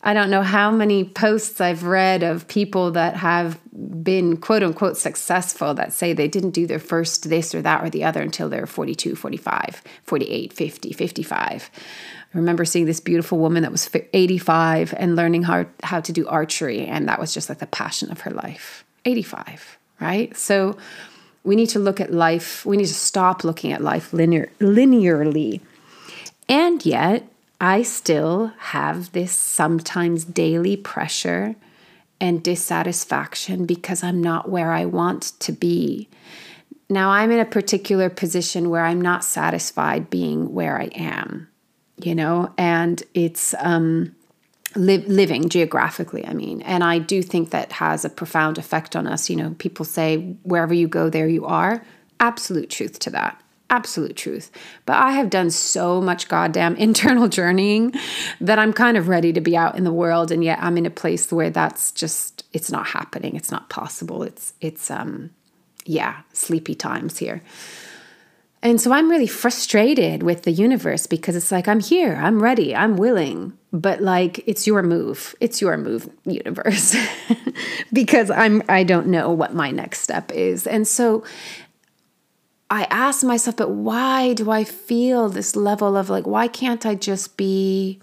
I 0.03 0.15
don't 0.15 0.31
know 0.31 0.43
how 0.43 0.71
many 0.71 1.05
posts 1.05 1.61
I've 1.61 1.85
read 1.85 2.23
of 2.23 2.49
people 2.49 2.93
that 2.93 3.17
have 3.17 3.61
been 4.03 4.39
quote 4.39 4.63
unquote 4.63 4.97
successful 4.97 5.75
that 5.75 5.93
say 5.93 6.13
they 6.13 6.29
didn't 6.29 6.53
do 6.53 6.67
their 6.67 6.79
first 6.79 7.29
this 7.29 7.55
or 7.55 7.61
that 7.63 7.85
or 7.85 7.91
the 7.91 8.05
other 8.05 8.23
until 8.23 8.49
they're 8.49 8.67
42, 8.67 9.15
45, 9.15 9.83
48, 10.05 10.53
50, 10.53 10.93
55. 10.93 11.71
I 12.35 12.39
remember 12.39 12.65
seeing 12.65 12.87
this 12.87 13.01
beautiful 13.01 13.39
woman 13.39 13.63
that 13.63 13.73
was 13.73 13.91
85 14.13 14.95
and 14.97 15.17
learning 15.17 15.43
how, 15.43 15.67
how 15.83 16.01
to 16.01 16.13
do 16.13 16.27
archery. 16.29 16.87
And 16.87 17.09
that 17.09 17.19
was 17.19 17.35
just 17.35 17.49
like 17.49 17.59
the 17.59 17.67
passion 17.67 18.11
of 18.11 18.21
her 18.21 18.31
life. 18.31 18.85
85, 19.05 19.79
right? 20.01 20.37
So 20.37 20.77
we 21.49 21.57
need 21.57 21.71
to 21.71 21.79
look 21.79 21.99
at 21.99 22.13
life, 22.13 22.67
we 22.67 22.77
need 22.77 22.89
to 22.89 22.95
stop 22.95 23.43
looking 23.43 23.73
at 23.73 23.81
life 23.81 24.13
linear, 24.13 24.51
linearly. 24.61 25.63
And 26.47 26.85
yet, 26.85 27.27
I 27.59 27.81
still 27.83 28.53
have 28.59 29.13
this 29.13 29.33
sometimes 29.33 30.27
daily 30.27 30.77
pressure 30.77 31.57
and 32.21 32.43
dissatisfaction 32.43 33.65
because 33.65 34.05
I'm 34.05 34.21
not 34.21 34.51
where 34.51 34.73
I 34.73 34.85
want 34.85 35.23
to 35.41 35.53
be. 35.53 36.11
Now, 36.91 37.11
I'm 37.11 37.31
in 37.31 37.41
a 37.41 37.47
particular 37.47 38.11
position 38.11 38.69
where 38.69 38.85
I'm 38.85 39.01
not 39.01 39.25
satisfied 39.25 40.11
being 40.11 40.53
where 40.53 40.79
I 40.79 40.91
am, 40.95 41.49
you 41.97 42.15
know, 42.15 42.53
and 42.59 43.03
it's 43.15 43.55
um, 43.61 44.15
li- 44.79 45.05
living 45.07 45.49
geographically, 45.49 46.27
I 46.27 46.33
mean. 46.33 46.63
And 46.63 46.83
I 46.83 46.99
do 46.99 47.23
think 47.23 47.51
that 47.51 47.73
has 47.73 48.05
a 48.05 48.11
profound 48.11 48.59
effect 48.59 48.97
on 48.97 49.07
us. 49.07 49.29
You 49.29 49.37
know, 49.37 49.55
people 49.59 49.85
say, 49.85 50.37
wherever 50.43 50.73
you 50.73 50.89
go, 50.89 51.11
there 51.11 51.29
you 51.29 51.45
are. 51.47 51.85
Absolute 52.21 52.71
truth 52.71 52.99
to 53.01 53.11
that 53.11 53.41
absolute 53.71 54.17
truth. 54.17 54.51
But 54.87 54.97
I 54.97 55.13
have 55.13 55.31
done 55.31 55.51
so 55.51 56.01
much 56.01 56.29
goddamn 56.29 56.77
internal 56.89 57.29
journeying 57.29 57.95
that 58.41 58.59
I'm 58.59 58.73
kind 58.73 58.97
of 58.97 59.09
ready 59.09 59.33
to 59.33 59.41
be 59.41 59.57
out 59.57 59.77
in 59.77 59.85
the 59.85 59.93
world 59.93 60.33
and 60.33 60.43
yet 60.43 60.59
I'm 60.63 60.79
in 60.79 60.87
a 60.87 60.91
place 60.91 61.31
where 61.31 61.51
that's 61.51 61.93
just 61.93 62.45
it's 62.53 62.71
not 62.71 62.87
happening. 62.87 63.37
It's 63.37 63.51
not 63.51 63.69
possible. 63.69 64.23
It's 64.23 64.55
it's 64.61 64.91
um 64.91 65.31
yeah, 65.85 66.21
sleepy 66.33 66.75
times 66.75 67.19
here. 67.19 67.43
And 68.63 68.81
so 68.81 68.93
I'm 68.93 69.09
really 69.09 69.29
frustrated 69.29 70.23
with 70.23 70.43
the 70.43 70.51
universe 70.51 71.07
because 71.07 71.37
it's 71.37 71.53
like 71.53 71.69
I'm 71.69 71.79
here, 71.79 72.17
I'm 72.17 72.43
ready, 72.43 72.75
I'm 72.75 72.97
willing, 72.97 73.57
but 73.73 74.01
like 74.01 74.43
it's 74.49 74.67
your 74.67 74.83
move. 74.83 75.37
It's 75.41 75.61
your 75.61 75.77
move, 75.77 76.11
universe. 76.25 76.97
because 77.93 78.31
I'm 78.31 78.63
I 78.69 78.83
don't 78.83 79.07
know 79.07 79.31
what 79.31 79.55
my 79.55 79.71
next 79.71 80.01
step 80.01 80.33
is. 80.33 80.67
And 80.67 80.89
so 80.89 81.25
I 82.71 82.87
ask 82.91 83.25
myself, 83.25 83.57
but 83.57 83.71
why 83.71 84.35
do 84.35 84.51
I 84.51 84.65
feel 84.65 85.29
this 85.29 85.57
level 85.57 85.97
of 85.97 86.11
like, 86.11 86.27
why 86.27 86.49
can't 86.49 86.85
I 86.85 86.97
just 86.97 87.37
be 87.37 88.01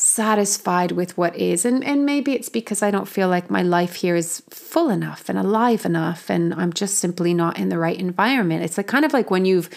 satisfied 0.00 0.92
with 0.92 1.16
what 1.18 1.36
is? 1.36 1.66
And, 1.66 1.84
and 1.84 2.06
maybe 2.06 2.32
it's 2.32 2.48
because 2.48 2.82
I 2.82 2.90
don't 2.90 3.06
feel 3.06 3.28
like 3.28 3.50
my 3.50 3.62
life 3.62 3.96
here 3.96 4.16
is 4.16 4.42
full 4.48 4.88
enough 4.88 5.28
and 5.28 5.38
alive 5.38 5.84
enough, 5.84 6.30
and 6.30 6.54
I'm 6.54 6.72
just 6.72 6.98
simply 6.98 7.34
not 7.34 7.58
in 7.58 7.68
the 7.68 7.78
right 7.78 7.98
environment. 7.98 8.64
It's 8.64 8.78
like 8.78 8.86
kind 8.86 9.04
of 9.04 9.12
like 9.12 9.30
when 9.30 9.44
you've 9.44 9.68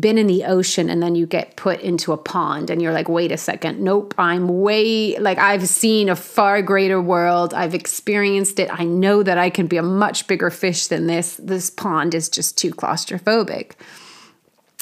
been 0.00 0.18
in 0.18 0.28
the 0.28 0.44
ocean 0.44 0.88
and 0.88 1.02
then 1.02 1.14
you 1.16 1.26
get 1.26 1.56
put 1.56 1.80
into 1.80 2.12
a 2.12 2.16
pond 2.16 2.70
and 2.70 2.80
you're 2.80 2.92
like, 2.92 3.08
wait 3.08 3.32
a 3.32 3.36
second, 3.36 3.80
nope, 3.80 4.14
I'm 4.16 4.48
way, 4.62 5.18
like, 5.18 5.36
I've 5.36 5.68
seen 5.68 6.08
a 6.08 6.16
far 6.16 6.62
greater 6.62 7.02
world. 7.02 7.52
I've 7.52 7.74
experienced 7.74 8.58
it. 8.60 8.70
I 8.72 8.84
know 8.84 9.22
that 9.24 9.36
I 9.36 9.50
can 9.50 9.66
be 9.66 9.76
a 9.76 9.82
much 9.82 10.26
bigger 10.26 10.48
fish 10.48 10.86
than 10.86 11.08
this. 11.08 11.36
This 11.42 11.70
pond 11.70 12.14
is 12.14 12.28
just 12.28 12.56
too 12.56 12.70
claustrophobic. 12.70 13.72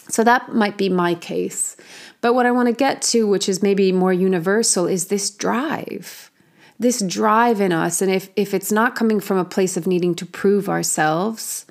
So 0.09 0.23
that 0.25 0.53
might 0.53 0.77
be 0.77 0.89
my 0.89 1.15
case. 1.15 1.77
But 2.23 2.35
what 2.35 2.47
I 2.47 2.51
want 2.51 2.69
to 2.69 2.75
get 2.75 3.03
to, 3.03 3.27
which 3.27 3.49
is 3.49 3.63
maybe 3.63 3.93
more 3.93 4.13
universal, 4.13 4.87
is 4.87 5.09
this 5.09 5.29
drive. 5.29 6.31
This 6.79 7.01
drive 7.01 7.61
in 7.61 7.73
us. 7.73 8.01
And 8.01 8.11
if, 8.11 8.31
if 8.35 8.55
it's 8.55 8.73
not 8.73 8.97
coming 8.97 9.21
from 9.21 9.37
a 9.37 9.45
place 9.45 9.77
of 9.77 9.87
needing 9.87 10.15
to 10.15 10.25
prove 10.25 10.69
ourselves, 10.71 11.67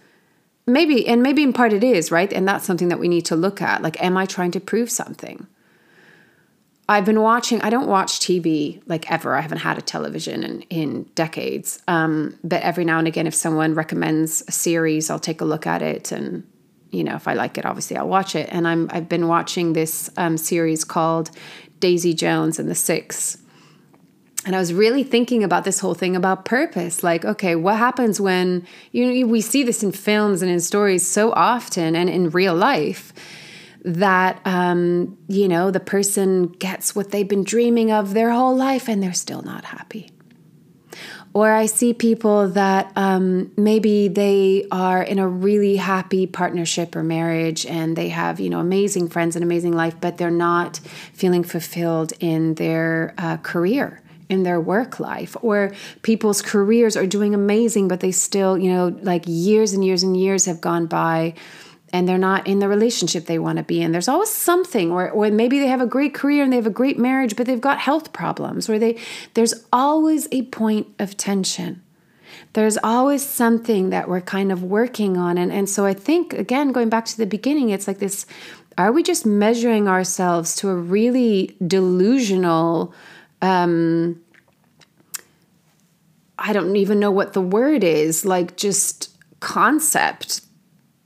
maybe 0.68 1.08
and 1.08 1.24
maybe 1.24 1.44
in 1.44 1.54
part 1.54 1.74
it 1.74 1.84
is 1.84 2.12
right 2.12 2.32
and 2.32 2.48
that's 2.48 2.66
something 2.66 2.90
that 2.90 3.00
we 3.00 3.08
need 3.08 3.26
to 3.26 3.36
look 3.36 3.62
at 3.62 3.82
like 3.82 4.02
am 4.02 4.18
i 4.18 4.26
trying 4.26 4.52
to 4.52 4.60
prove 4.60 4.90
something 4.90 5.48
i've 6.88 7.06
been 7.06 7.22
watching 7.22 7.62
i 7.62 7.70
don't 7.70 7.88
watch 7.88 8.20
tv 8.20 8.82
like 8.86 9.12
ever 9.12 9.36
i 9.36 9.42
haven't 9.42 9.60
had 9.60 9.78
a 9.78 9.82
television 9.82 10.44
in, 10.44 10.62
in 10.64 11.04
decades 11.16 11.82
um, 11.88 12.38
but 12.44 12.62
every 12.62 12.86
now 12.86 13.00
and 13.00 13.08
again 13.08 13.28
if 13.28 13.36
someone 13.36 13.74
recommends 13.74 14.44
a 14.48 14.52
series 14.52 15.10
i'll 15.10 15.20
take 15.20 15.42
a 15.42 15.46
look 15.46 15.66
at 15.66 15.82
it 15.82 16.12
and 16.12 16.44
you 16.92 17.04
know 17.04 17.16
if 17.16 17.28
i 17.28 17.34
like 17.34 17.58
it 17.58 17.66
obviously 17.66 17.98
i'll 17.98 18.08
watch 18.08 18.36
it 18.36 18.48
and 18.52 18.68
i'm 18.68 18.90
i've 18.92 19.10
been 19.10 19.28
watching 19.28 19.74
this 19.74 20.10
um, 20.18 20.38
series 20.38 20.84
called 20.84 21.32
daisy 21.80 22.14
jones 22.14 22.60
and 22.60 22.70
the 22.70 22.76
six 22.76 23.38
and 24.44 24.56
I 24.56 24.60
was 24.60 24.74
really 24.74 25.04
thinking 25.04 25.44
about 25.44 25.66
this 25.66 25.80
whole 25.80 25.94
thing 25.94 26.16
about 26.16 26.46
purpose. 26.46 27.04
Like, 27.04 27.24
okay, 27.24 27.56
what 27.56 27.78
happens 27.78 28.20
when 28.20 28.66
you 28.92 29.06
know, 29.06 29.28
we 29.28 29.40
see 29.40 29.62
this 29.62 29.84
in 29.84 29.92
films 29.92 30.42
and 30.42 30.50
in 30.50 30.60
stories 30.60 31.08
so 31.08 31.32
often 31.34 31.96
and 31.96 32.10
in 32.10 32.32
real 32.32 32.56
life 32.56 33.14
that 33.84 34.40
um, 34.46 35.18
you 35.28 35.48
know 35.48 35.72
the 35.72 35.80
person 35.80 36.48
gets 36.48 36.96
what 36.96 37.12
they've 37.12 37.28
been 37.28 37.44
dreaming 37.44 37.92
of 37.92 38.14
their 38.14 38.32
whole 38.32 38.56
life 38.56 38.88
and 38.88 39.02
they're 39.02 39.14
still 39.14 39.42
not 39.42 39.66
happy. 39.66 40.12
Or 41.34 41.54
I 41.54 41.66
see 41.66 41.94
people 41.94 42.50
that 42.50 42.92
um, 42.98 43.52
maybe 43.56 44.10
they 44.10 44.68
are 44.70 45.02
in 45.02 45.18
a 45.18 45.28
really 45.28 45.78
happy 45.78 46.28
partnership 46.28 46.94
or 46.96 47.04
marriage 47.04 47.66
and 47.66 47.96
they 47.96 48.10
have, 48.10 48.42
you 48.42 48.50
know, 48.50 48.60
amazing 48.60 49.08
friends 49.08 49.38
and 49.38 49.44
amazing 49.44 49.72
life, 49.72 49.96
but 50.02 50.18
they're 50.18 50.30
not 50.30 50.78
feeling 51.14 51.44
fulfilled 51.44 52.12
in 52.20 52.56
their 52.56 53.14
uh, 53.18 53.38
career 53.38 54.02
in 54.28 54.44
their 54.44 54.62
work 54.62 54.98
life 54.98 55.36
or 55.42 55.74
people's 56.04 56.42
careers 56.42 56.96
are 56.96 57.06
doing 57.06 57.36
amazing 57.36 57.90
but 57.90 58.00
they 58.00 58.14
still 58.14 58.58
you 58.58 58.72
know 58.72 58.88
like 59.02 59.24
years 59.28 59.74
and 59.74 59.84
years 59.84 60.04
and 60.04 60.16
years 60.16 60.46
have 60.46 60.62
gone 60.62 60.86
by 60.86 61.34
and 61.94 62.08
they're 62.08 62.18
not 62.18 62.48
in 62.48 62.60
the 62.60 62.68
relationship 62.68 63.26
they 63.26 63.40
want 63.40 63.58
to 63.58 63.64
be 63.64 63.82
in. 63.82 63.92
There's 63.92 64.08
always 64.08 64.30
something 64.30 64.92
or, 64.92 65.10
or 65.10 65.30
maybe 65.32 65.60
they 65.60 65.68
have 65.68 65.82
a 65.82 65.86
great 65.86 66.14
career 66.14 66.44
and 66.44 66.52
they 66.52 66.58
have 66.58 66.68
a 66.68 66.72
great 66.72 66.98
marriage 66.98 67.36
but 67.36 67.46
they've 67.46 67.60
got 67.60 67.80
health 67.80 68.14
problems 68.14 68.70
or 68.70 68.80
they 68.80 68.98
there's 69.34 69.54
always 69.72 70.28
a 70.32 70.44
point 70.44 70.88
of 71.00 71.18
tension. 71.18 71.82
There's 72.54 72.78
always 72.84 73.26
something 73.26 73.90
that 73.92 74.10
we're 74.10 74.22
kind 74.22 74.52
of 74.52 74.64
working 74.64 75.18
on 75.18 75.38
and, 75.38 75.52
and 75.52 75.70
so 75.70 75.86
i 75.86 75.94
think 75.94 76.34
again 76.34 76.72
going 76.72 76.90
back 76.90 77.06
to 77.06 77.18
the 77.18 77.26
beginning 77.26 77.70
it's 77.70 77.88
like 77.88 78.00
this 78.00 78.26
are 78.78 78.92
we 78.92 79.04
just 79.04 79.26
measuring 79.26 79.88
ourselves 79.88 80.56
to 80.56 80.70
a 80.70 80.76
really 80.76 81.56
delusional 81.66 82.94
um, 83.42 84.22
I 86.38 86.54
don't 86.54 86.76
even 86.76 87.00
know 87.00 87.12
what 87.12 87.34
the 87.34 87.42
word 87.42 87.84
is, 87.84 88.26
like 88.26 88.58
just 88.58 89.16
concept 89.40 90.42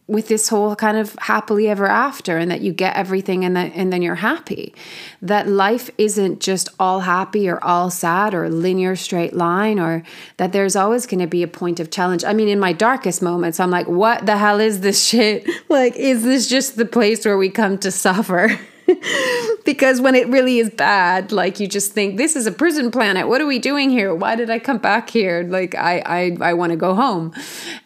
with 0.08 0.28
this 0.28 0.50
whole 0.50 0.76
kind 0.76 0.98
of 0.98 1.16
happily 1.20 1.68
ever 1.68 1.88
after 1.88 2.38
and 2.38 2.52
that 2.52 2.62
you 2.62 2.72
get 2.72 2.96
everything 2.96 3.44
and 3.44 3.56
that 3.56 3.72
and 3.74 3.92
then 3.92 4.02
you're 4.02 4.16
happy. 4.16 4.74
That 5.22 5.48
life 5.48 5.90
isn't 5.98 6.42
just 6.42 6.70
all 6.80 7.02
happy 7.02 7.50
or 7.50 7.64
all 7.64 7.90
sad 7.90 8.36
or 8.36 8.50
linear 8.50 8.96
straight 8.96 9.34
line 9.36 9.80
or 9.80 10.04
that 10.38 10.52
there's 10.52 10.76
always 10.76 11.08
going 11.08 11.22
to 11.22 11.28
be 11.28 11.42
a 11.42 11.48
point 11.48 11.80
of 11.80 11.90
challenge. 11.90 12.24
I 12.24 12.34
mean 12.34 12.48
in 12.48 12.60
my 12.60 12.74
darkest 12.74 13.22
moments 13.22 13.60
i'm 13.60 13.72
like 13.72 13.88
what 13.88 14.26
the 14.26 14.38
hell 14.38 14.60
is 14.60 14.82
this 14.82 15.04
shit? 15.04 15.48
Like 15.68 15.96
is 15.96 16.24
this 16.24 16.48
just 16.48 16.78
the 16.78 16.86
place 16.86 17.26
where 17.26 17.38
we 17.38 17.50
come 17.50 17.78
to 17.80 17.90
suffer 17.90 18.60
because 19.66 20.02
when 20.02 20.16
it 20.16 20.28
really 20.28 20.60
is 20.60 20.70
bad, 20.70 21.32
like 21.32 21.60
you 21.60 21.68
just 21.68 21.94
think 21.94 22.18
this 22.18 22.36
is 22.36 22.46
a 22.46 22.52
prison 22.52 22.92
planet. 22.92 23.28
What 23.28 23.42
are 23.42 23.46
we 23.46 23.60
doing 23.60 23.90
here? 23.90 24.14
Why 24.14 24.36
did 24.36 24.50
I 24.50 24.60
come 24.60 24.78
back 24.78 25.10
here? 25.10 25.44
Like 25.44 25.76
I 25.76 26.00
I 26.06 26.38
I 26.42 26.54
want 26.54 26.72
to 26.72 26.76
go 26.76 26.94
home. 26.94 27.34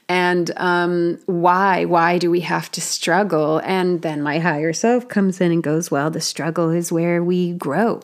And 0.08 0.52
um, 0.58 1.20
why? 1.28 1.86
Why 1.86 2.18
do 2.18 2.32
we 2.32 2.42
have 2.42 2.72
to 2.72 2.82
struggle? 2.82 3.62
And 3.64 4.02
then 4.02 4.22
my 4.22 4.40
higher 4.40 4.74
self 4.74 5.08
comes 5.08 5.40
in 5.40 5.52
and 5.52 5.64
goes, 5.64 5.92
well, 5.92 6.10
the 6.10 6.22
struggle 6.22 6.72
is 6.72 6.92
where 6.92 7.24
we 7.24 7.54
grow. 7.54 8.02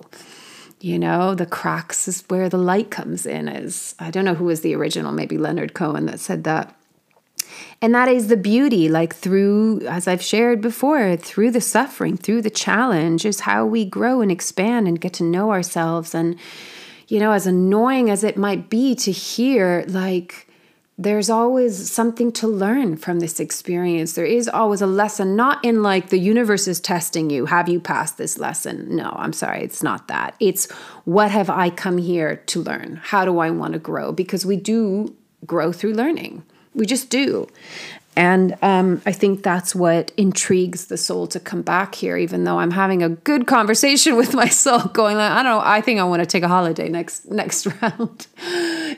You 0.79 0.99
know, 0.99 1.33
the 1.33 1.47
cracks 1.47 2.07
is 2.07 2.23
where 2.27 2.47
the 2.47 2.59
light 2.59 2.91
comes 2.91 3.25
in. 3.25 3.47
Is 3.47 3.95
I 3.99 4.11
don't 4.11 4.25
know 4.25 4.35
who 4.35 4.45
was 4.45 4.61
the 4.61 4.75
original, 4.75 5.11
maybe 5.11 5.37
Leonard 5.37 5.73
Cohen 5.73 6.05
that 6.05 6.19
said 6.19 6.43
that 6.43 6.75
and 7.81 7.93
that 7.93 8.07
is 8.07 8.27
the 8.27 8.37
beauty, 8.37 8.89
like 8.89 9.15
through, 9.15 9.81
as 9.87 10.07
I've 10.07 10.21
shared 10.21 10.61
before, 10.61 11.17
through 11.17 11.51
the 11.51 11.61
suffering, 11.61 12.17
through 12.17 12.41
the 12.41 12.49
challenge, 12.49 13.25
is 13.25 13.41
how 13.41 13.65
we 13.65 13.85
grow 13.85 14.21
and 14.21 14.31
expand 14.31 14.87
and 14.87 14.99
get 14.99 15.13
to 15.13 15.23
know 15.23 15.51
ourselves. 15.51 16.15
And, 16.15 16.37
you 17.07 17.19
know, 17.19 17.31
as 17.31 17.47
annoying 17.47 18.09
as 18.09 18.23
it 18.23 18.37
might 18.37 18.69
be 18.69 18.95
to 18.95 19.11
hear, 19.11 19.85
like, 19.87 20.47
there's 20.97 21.29
always 21.29 21.91
something 21.91 22.31
to 22.31 22.47
learn 22.47 22.95
from 22.95 23.19
this 23.19 23.41
experience. 23.41 24.13
There 24.13 24.25
is 24.25 24.47
always 24.47 24.81
a 24.81 24.87
lesson, 24.87 25.35
not 25.35 25.63
in 25.63 25.83
like 25.83 26.09
the 26.09 26.17
universe 26.17 26.69
is 26.69 26.79
testing 26.79 27.29
you. 27.29 27.47
Have 27.47 27.67
you 27.67 27.81
passed 27.81 28.17
this 28.17 28.37
lesson? 28.37 28.95
No, 28.95 29.13
I'm 29.17 29.33
sorry, 29.33 29.61
it's 29.61 29.83
not 29.83 30.07
that. 30.07 30.35
It's 30.39 30.71
what 31.03 31.31
have 31.31 31.49
I 31.49 31.69
come 31.69 31.97
here 31.97 32.37
to 32.37 32.61
learn? 32.61 33.01
How 33.03 33.25
do 33.25 33.39
I 33.39 33.49
want 33.49 33.73
to 33.73 33.79
grow? 33.79 34.13
Because 34.13 34.45
we 34.45 34.55
do 34.55 35.13
grow 35.45 35.73
through 35.73 35.93
learning. 35.93 36.43
We 36.75 36.85
just 36.85 37.09
do. 37.09 37.47
And 38.17 38.57
um, 38.61 39.01
I 39.05 39.11
think 39.11 39.43
that's 39.43 39.75
what 39.75 40.11
intrigues 40.15 40.85
the 40.85 40.95
soul 40.95 41.27
to 41.27 41.39
come 41.39 41.61
back 41.61 41.95
here, 41.95 42.15
even 42.15 42.45
though 42.45 42.59
I'm 42.59 42.71
having 42.71 43.03
a 43.03 43.09
good 43.09 43.45
conversation 43.45 44.15
with 44.17 44.33
my 44.33 44.47
soul, 44.47 44.79
going 44.79 45.17
like, 45.17 45.31
I 45.31 45.43
don't 45.43 45.57
know, 45.57 45.61
I 45.63 45.81
think 45.81 45.99
I 45.99 46.03
want 46.05 46.21
to 46.21 46.25
take 46.25 46.43
a 46.43 46.47
holiday 46.47 46.87
next 46.87 47.29
next 47.29 47.65
round. 47.81 48.27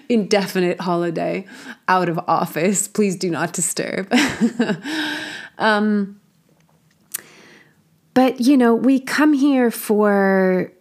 Indefinite 0.08 0.80
holiday 0.82 1.46
out 1.88 2.10
of 2.10 2.20
office. 2.28 2.88
Please 2.88 3.16
do 3.16 3.32
not 3.32 3.54
disturb. 3.54 4.14
um, 5.58 6.20
but 8.14 8.40
you 8.40 8.56
know, 8.56 8.76
we 8.76 9.00
come 9.00 9.34
here 9.34 9.72
for 9.72 10.72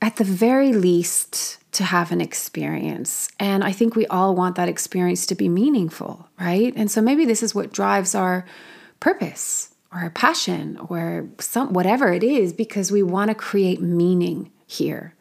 at 0.00 0.16
the 0.16 0.24
very 0.24 0.72
least 0.72 1.58
to 1.72 1.84
have 1.84 2.12
an 2.12 2.20
experience. 2.20 3.30
And 3.40 3.64
I 3.64 3.72
think 3.72 3.96
we 3.96 4.06
all 4.06 4.34
want 4.34 4.56
that 4.56 4.68
experience 4.68 5.26
to 5.26 5.34
be 5.34 5.48
meaningful, 5.48 6.28
right? 6.38 6.72
And 6.76 6.90
so 6.90 7.00
maybe 7.00 7.24
this 7.24 7.42
is 7.42 7.54
what 7.54 7.72
drives 7.72 8.14
our 8.14 8.44
purpose 9.00 9.74
or 9.92 10.00
our 10.00 10.10
passion 10.10 10.78
or 10.88 11.28
some 11.38 11.72
whatever 11.72 12.12
it 12.12 12.22
is 12.22 12.52
because 12.52 12.92
we 12.92 13.02
want 13.02 13.30
to 13.30 13.34
create 13.34 13.80
meaning 13.80 14.50
here. 14.66 15.14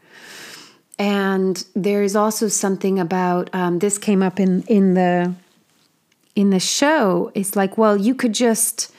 And 0.99 1.65
there's 1.73 2.15
also 2.15 2.47
something 2.47 2.99
about 2.99 3.49
um, 3.53 3.79
this 3.79 3.97
came 3.97 4.21
up 4.21 4.39
in 4.39 4.61
in 4.63 4.93
the 4.93 5.33
in 6.35 6.51
the 6.51 6.59
show. 6.59 7.31
It's 7.33 7.55
like, 7.55 7.77
well, 7.77 7.97
you 7.97 8.13
could 8.13 8.33
just 8.33 8.93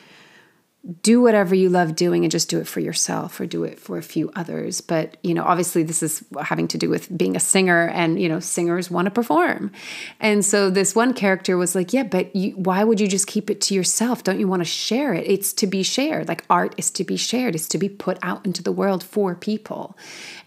do 1.01 1.23
whatever 1.23 1.55
you 1.55 1.69
love 1.69 1.95
doing 1.95 2.25
and 2.25 2.33
just 2.33 2.49
do 2.49 2.59
it 2.59 2.67
for 2.67 2.81
yourself 2.81 3.39
or 3.39 3.47
do 3.47 3.63
it 3.63 3.79
for 3.79 3.99
a 3.99 4.03
few 4.03 4.33
others. 4.35 4.81
But 4.81 5.17
you 5.23 5.33
know 5.33 5.45
obviously 5.45 5.85
this 5.85 6.03
is 6.03 6.25
having 6.41 6.67
to 6.69 6.79
do 6.79 6.91
with 6.91 7.17
being 7.17 7.37
a 7.37 7.41
singer 7.41 7.89
and 7.89 8.21
you 8.21 8.29
know 8.29 8.41
singers 8.41 8.91
want 8.91 9.07
to 9.07 9.11
perform. 9.11 9.71
And 10.19 10.45
so 10.45 10.71
this 10.71 10.97
one 10.97 11.15
character 11.15 11.57
was 11.57 11.75
like 11.75 11.93
yeah 11.93 12.03
but 12.03 12.35
you, 12.35 12.53
why 12.53 12.83
would 12.83 13.01
you 13.01 13.07
just 13.07 13.29
keep 13.29 13.49
it 13.49 13.61
to 13.63 13.75
yourself? 13.75 14.25
Don't 14.25 14.41
you 14.41 14.49
want 14.49 14.61
to 14.61 14.65
share 14.69 15.15
it? 15.15 15.25
It's 15.27 15.53
to 15.55 15.67
be 15.67 15.85
shared. 15.85 16.27
Like 16.27 16.45
art 16.51 16.75
is 16.77 16.91
to 16.93 17.05
be 17.05 17.17
shared. 17.17 17.55
It's 17.55 17.69
to 17.69 17.79
be 17.79 17.89
put 17.89 18.19
out 18.23 18.45
into 18.45 18.63
the 18.63 18.73
world 18.73 19.05
for 19.05 19.35
people. 19.35 19.97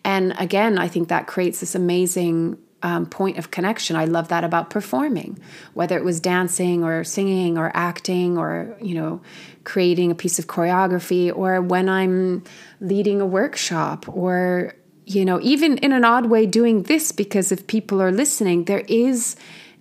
And 0.04 0.34
again 0.38 0.78
i 0.78 0.88
think 0.88 1.08
that 1.08 1.28
creates 1.28 1.60
this 1.60 1.76
amazing 1.76 2.58
um, 2.86 3.08
point 3.08 3.40
of 3.40 3.50
connection. 3.50 3.96
I 3.96 4.06
love 4.06 4.28
that 4.28 4.44
about 4.44 4.70
performing, 4.70 5.40
whether 5.74 5.98
it 5.98 6.04
was 6.04 6.20
dancing 6.20 6.84
or 6.84 7.04
singing 7.04 7.58
or 7.58 7.72
acting 7.74 8.38
or, 8.38 8.78
you 8.80 8.94
know, 8.94 9.22
creating 9.64 10.12
a 10.12 10.16
piece 10.16 10.38
of 10.38 10.46
choreography 10.46 11.36
or 11.36 11.60
when 11.62 11.90
I'm 11.90 12.44
leading 12.80 13.22
a 13.22 13.26
workshop 13.26 14.08
or, 14.08 14.76
you 15.08 15.26
know, 15.26 15.42
even 15.42 15.80
in 15.80 15.94
an 15.94 16.06
odd 16.06 16.28
way 16.28 16.46
doing 16.46 16.84
this 16.84 17.12
because 17.12 17.52
if 17.52 17.66
people 17.66 18.00
are 18.04 18.12
listening, 18.12 18.66
there 18.66 18.86
is 18.88 19.36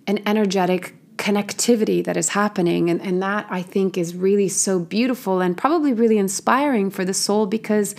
an 0.07 0.19
energetic 0.25 0.95
connectivity 1.17 2.03
that 2.03 2.17
is 2.17 2.29
happening. 2.29 2.89
And, 2.89 2.99
and 3.03 3.21
that 3.21 3.45
I 3.51 3.61
think 3.61 3.99
is 3.99 4.15
really 4.15 4.49
so 4.49 4.79
beautiful 4.79 5.41
and 5.41 5.55
probably 5.55 5.93
really 5.93 6.17
inspiring 6.17 6.89
for 6.89 7.05
the 7.05 7.13
soul 7.13 7.45
because 7.45 7.93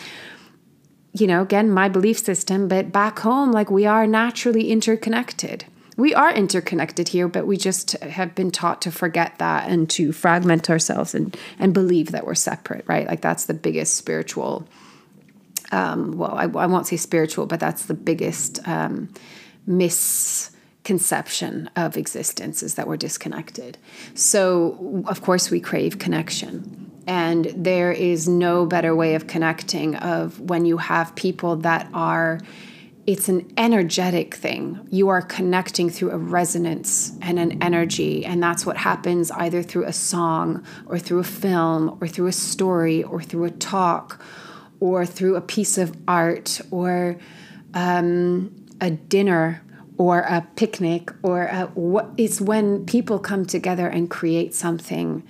you 1.20 1.26
know, 1.26 1.42
again, 1.42 1.70
my 1.70 1.88
belief 1.88 2.18
system, 2.18 2.68
but 2.68 2.92
back 2.92 3.18
home, 3.20 3.52
like 3.52 3.70
we 3.70 3.86
are 3.86 4.06
naturally 4.06 4.70
interconnected. 4.70 5.64
We 5.96 6.14
are 6.14 6.32
interconnected 6.32 7.08
here, 7.08 7.26
but 7.26 7.46
we 7.46 7.56
just 7.56 7.92
have 8.02 8.34
been 8.34 8.50
taught 8.50 8.82
to 8.82 8.92
forget 8.92 9.38
that 9.38 9.70
and 9.70 9.88
to 9.90 10.12
fragment 10.12 10.68
ourselves 10.68 11.14
and, 11.14 11.34
and 11.58 11.72
believe 11.72 12.12
that 12.12 12.26
we're 12.26 12.34
separate, 12.34 12.84
right? 12.86 13.06
Like 13.06 13.22
that's 13.22 13.46
the 13.46 13.54
biggest 13.54 13.96
spiritual, 13.96 14.68
um, 15.72 16.18
well, 16.18 16.34
I, 16.34 16.44
I 16.44 16.66
won't 16.66 16.86
say 16.86 16.98
spiritual, 16.98 17.46
but 17.46 17.60
that's 17.60 17.86
the 17.86 17.94
biggest 17.94 18.60
um, 18.68 19.08
misconception 19.66 21.70
of 21.76 21.96
existence 21.96 22.62
is 22.62 22.74
that 22.74 22.86
we're 22.86 22.98
disconnected. 22.98 23.78
So, 24.14 25.02
of 25.06 25.22
course, 25.22 25.50
we 25.50 25.60
crave 25.60 25.98
connection 25.98 26.85
and 27.06 27.52
there 27.56 27.92
is 27.92 28.28
no 28.28 28.66
better 28.66 28.94
way 28.94 29.14
of 29.14 29.26
connecting 29.26 29.96
of 29.96 30.40
when 30.40 30.64
you 30.64 30.78
have 30.78 31.14
people 31.14 31.56
that 31.56 31.88
are 31.94 32.40
it's 33.06 33.28
an 33.28 33.48
energetic 33.56 34.34
thing. 34.34 34.86
You 34.90 35.08
are 35.10 35.22
connecting 35.22 35.90
through 35.90 36.10
a 36.10 36.18
resonance 36.18 37.12
and 37.22 37.38
an 37.38 37.62
energy. 37.62 38.24
And 38.24 38.42
that's 38.42 38.66
what 38.66 38.76
happens 38.76 39.30
either 39.30 39.62
through 39.62 39.84
a 39.84 39.92
song 39.92 40.64
or 40.86 40.98
through 40.98 41.20
a 41.20 41.24
film 41.24 41.98
or 42.00 42.08
through 42.08 42.26
a 42.26 42.32
story 42.32 43.04
or 43.04 43.22
through 43.22 43.44
a 43.44 43.50
talk 43.50 44.20
or 44.80 45.06
through 45.06 45.36
a 45.36 45.40
piece 45.40 45.78
of 45.78 45.96
art 46.08 46.60
or 46.72 47.16
um, 47.74 48.52
a 48.80 48.90
dinner 48.90 49.62
or 49.98 50.20
a 50.20 50.46
picnic 50.56 51.12
or 51.22 51.44
a, 51.44 51.66
what, 51.74 52.10
it's 52.16 52.40
when 52.40 52.84
people 52.86 53.20
come 53.20 53.46
together 53.46 53.86
and 53.86 54.10
create 54.10 54.52
something 54.52 55.22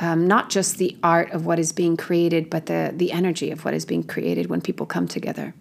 um, 0.00 0.26
not 0.26 0.50
just 0.50 0.78
the 0.78 0.96
art 1.02 1.30
of 1.30 1.46
what 1.46 1.58
is 1.58 1.72
being 1.72 1.96
created, 1.96 2.50
but 2.50 2.66
the, 2.66 2.92
the 2.94 3.12
energy 3.12 3.50
of 3.50 3.64
what 3.64 3.74
is 3.74 3.84
being 3.84 4.02
created 4.02 4.48
when 4.48 4.60
people 4.60 4.86
come 4.86 5.06
together. 5.06 5.54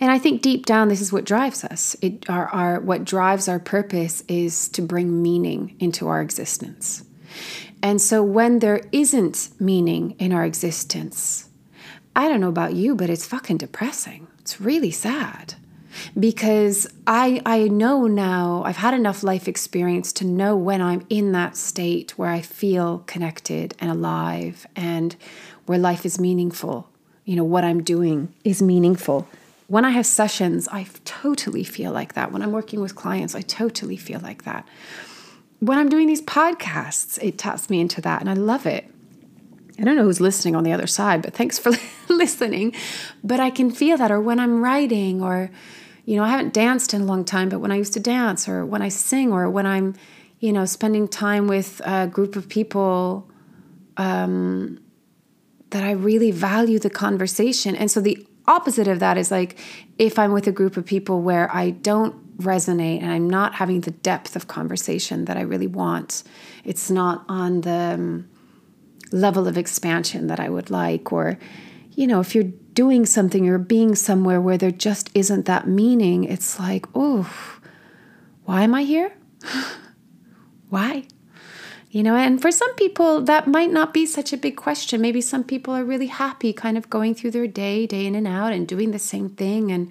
And 0.00 0.10
I 0.10 0.18
think 0.18 0.42
deep 0.42 0.66
down, 0.66 0.88
this 0.88 1.00
is 1.00 1.12
what 1.12 1.24
drives 1.24 1.62
us. 1.64 1.96
It, 2.02 2.28
our, 2.28 2.48
our, 2.48 2.80
what 2.80 3.04
drives 3.04 3.48
our 3.48 3.58
purpose 3.58 4.22
is 4.28 4.68
to 4.70 4.82
bring 4.82 5.22
meaning 5.22 5.76
into 5.78 6.08
our 6.08 6.20
existence. 6.20 7.04
And 7.82 8.00
so 8.00 8.22
when 8.22 8.58
there 8.58 8.82
isn't 8.92 9.50
meaning 9.60 10.16
in 10.18 10.32
our 10.32 10.44
existence, 10.44 11.48
I 12.14 12.28
don't 12.28 12.40
know 12.40 12.48
about 12.48 12.74
you, 12.74 12.94
but 12.94 13.10
it's 13.10 13.26
fucking 13.26 13.58
depressing. 13.58 14.26
It's 14.40 14.60
really 14.60 14.90
sad 14.90 15.54
because 16.18 16.86
I 17.06 17.40
I 17.46 17.68
know 17.68 18.06
now 18.06 18.62
I've 18.64 18.76
had 18.76 18.94
enough 18.94 19.22
life 19.22 19.48
experience 19.48 20.12
to 20.14 20.24
know 20.24 20.56
when 20.56 20.80
I'm 20.80 21.06
in 21.08 21.32
that 21.32 21.56
state 21.56 22.18
where 22.18 22.30
I 22.30 22.40
feel 22.40 23.04
connected 23.06 23.74
and 23.78 23.90
alive 23.90 24.66
and 24.74 25.16
where 25.66 25.78
life 25.78 26.06
is 26.06 26.20
meaningful. 26.20 26.88
You 27.24 27.36
know, 27.36 27.44
what 27.44 27.64
I'm 27.64 27.82
doing 27.82 28.32
is 28.44 28.62
meaningful. 28.62 29.28
When 29.68 29.84
I 29.84 29.90
have 29.90 30.06
sessions, 30.06 30.68
I 30.68 30.86
totally 31.04 31.64
feel 31.64 31.90
like 31.90 32.14
that. 32.14 32.30
When 32.30 32.40
I'm 32.42 32.52
working 32.52 32.80
with 32.80 32.94
clients, 32.94 33.34
I 33.34 33.40
totally 33.40 33.96
feel 33.96 34.20
like 34.20 34.44
that. 34.44 34.66
When 35.58 35.76
I'm 35.76 35.88
doing 35.88 36.06
these 36.06 36.22
podcasts, 36.22 37.18
it 37.20 37.36
taps 37.36 37.68
me 37.68 37.80
into 37.80 38.00
that 38.02 38.20
and 38.20 38.30
I 38.30 38.34
love 38.34 38.64
it. 38.64 38.88
I 39.78 39.82
don't 39.82 39.96
know 39.96 40.04
who's 40.04 40.20
listening 40.20 40.56
on 40.56 40.64
the 40.64 40.72
other 40.72 40.86
side, 40.86 41.22
but 41.22 41.34
thanks 41.34 41.58
for 41.58 41.72
listening. 42.08 42.72
But 43.22 43.40
I 43.40 43.50
can 43.50 43.70
feel 43.70 43.96
that, 43.98 44.10
or 44.10 44.20
when 44.20 44.40
I'm 44.40 44.62
writing, 44.62 45.22
or 45.22 45.50
you 46.06 46.16
know, 46.16 46.22
I 46.22 46.28
haven't 46.28 46.54
danced 46.54 46.94
in 46.94 47.02
a 47.02 47.04
long 47.04 47.24
time, 47.24 47.48
but 47.48 47.58
when 47.58 47.72
I 47.72 47.76
used 47.76 47.92
to 47.94 48.00
dance 48.00 48.48
or 48.48 48.64
when 48.64 48.80
I 48.80 48.88
sing 48.88 49.32
or 49.32 49.50
when 49.50 49.66
I'm, 49.66 49.94
you 50.38 50.52
know, 50.52 50.64
spending 50.64 51.08
time 51.08 51.48
with 51.48 51.82
a 51.84 52.06
group 52.06 52.36
of 52.36 52.48
people 52.48 53.28
um, 53.96 54.78
that 55.70 55.82
I 55.82 55.90
really 55.90 56.30
value 56.30 56.78
the 56.78 56.90
conversation. 56.90 57.74
And 57.74 57.90
so 57.90 58.00
the 58.00 58.24
opposite 58.46 58.86
of 58.86 59.00
that 59.00 59.18
is 59.18 59.32
like 59.32 59.58
if 59.98 60.16
I'm 60.16 60.32
with 60.32 60.46
a 60.46 60.52
group 60.52 60.76
of 60.76 60.86
people 60.86 61.22
where 61.22 61.54
I 61.54 61.70
don't 61.70 62.38
resonate 62.38 63.02
and 63.02 63.10
I'm 63.10 63.28
not 63.28 63.56
having 63.56 63.80
the 63.80 63.90
depth 63.90 64.36
of 64.36 64.46
conversation 64.46 65.24
that 65.24 65.36
I 65.36 65.40
really 65.40 65.66
want, 65.66 66.22
it's 66.62 66.88
not 66.88 67.24
on 67.28 67.62
the 67.62 67.94
um, 67.94 68.28
level 69.10 69.48
of 69.48 69.58
expansion 69.58 70.28
that 70.28 70.38
I 70.38 70.50
would 70.50 70.70
like, 70.70 71.12
or, 71.12 71.36
you 71.96 72.06
know, 72.06 72.20
if 72.20 72.34
you're 72.34 72.44
doing 72.74 73.06
something 73.06 73.48
or 73.48 73.58
being 73.58 73.94
somewhere 73.94 74.40
where 74.40 74.58
there 74.58 74.70
just 74.70 75.10
isn't 75.14 75.46
that 75.46 75.66
meaning, 75.66 76.24
it's 76.24 76.60
like, 76.60 76.86
oh, 76.94 77.28
why 78.44 78.62
am 78.62 78.74
I 78.74 78.82
here? 78.82 79.12
why? 80.68 81.04
You 81.90 82.02
know, 82.02 82.14
and 82.14 82.40
for 82.40 82.50
some 82.50 82.74
people, 82.74 83.22
that 83.22 83.46
might 83.46 83.72
not 83.72 83.94
be 83.94 84.04
such 84.04 84.34
a 84.34 84.36
big 84.36 84.56
question. 84.56 85.00
Maybe 85.00 85.22
some 85.22 85.42
people 85.42 85.72
are 85.74 85.84
really 85.84 86.08
happy 86.08 86.52
kind 86.52 86.76
of 86.76 86.90
going 86.90 87.14
through 87.14 87.30
their 87.30 87.46
day, 87.46 87.86
day 87.86 88.04
in 88.04 88.14
and 88.14 88.26
out, 88.28 88.52
and 88.52 88.68
doing 88.68 88.90
the 88.90 88.98
same 88.98 89.30
thing. 89.30 89.72
And 89.72 89.90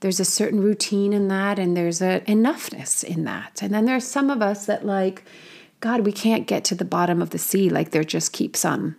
there's 0.00 0.20
a 0.20 0.24
certain 0.24 0.60
routine 0.60 1.12
in 1.12 1.28
that, 1.28 1.58
and 1.58 1.76
there's 1.76 2.00
a 2.00 2.20
enoughness 2.20 3.04
in 3.04 3.24
that. 3.24 3.60
And 3.60 3.74
then 3.74 3.84
there's 3.84 4.06
some 4.06 4.30
of 4.30 4.40
us 4.40 4.64
that, 4.64 4.86
like, 4.86 5.24
God, 5.80 6.06
we 6.06 6.12
can't 6.12 6.46
get 6.46 6.64
to 6.64 6.74
the 6.74 6.86
bottom 6.86 7.20
of 7.20 7.30
the 7.30 7.38
sea. 7.38 7.68
Like, 7.68 7.90
there 7.90 8.04
just 8.04 8.32
keeps 8.32 8.64
on 8.64 8.96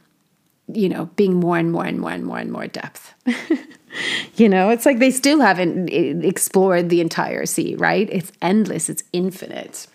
you 0.67 0.89
know, 0.89 1.05
being 1.15 1.35
more 1.35 1.57
and 1.57 1.71
more 1.71 1.85
and 1.85 1.99
more 1.99 2.11
and 2.11 2.25
more 2.25 2.39
and 2.39 2.51
more 2.51 2.67
depth. 2.67 3.13
you 4.35 4.49
know, 4.49 4.69
it's 4.69 4.85
like 4.85 4.99
they 4.99 5.11
still 5.11 5.41
haven't 5.41 5.89
eh, 5.89 6.13
explored 6.27 6.89
the 6.89 7.01
entire 7.01 7.45
sea, 7.45 7.75
right? 7.75 8.09
It's 8.11 8.31
endless, 8.41 8.89
it's 8.89 9.03
infinite. 9.13 9.87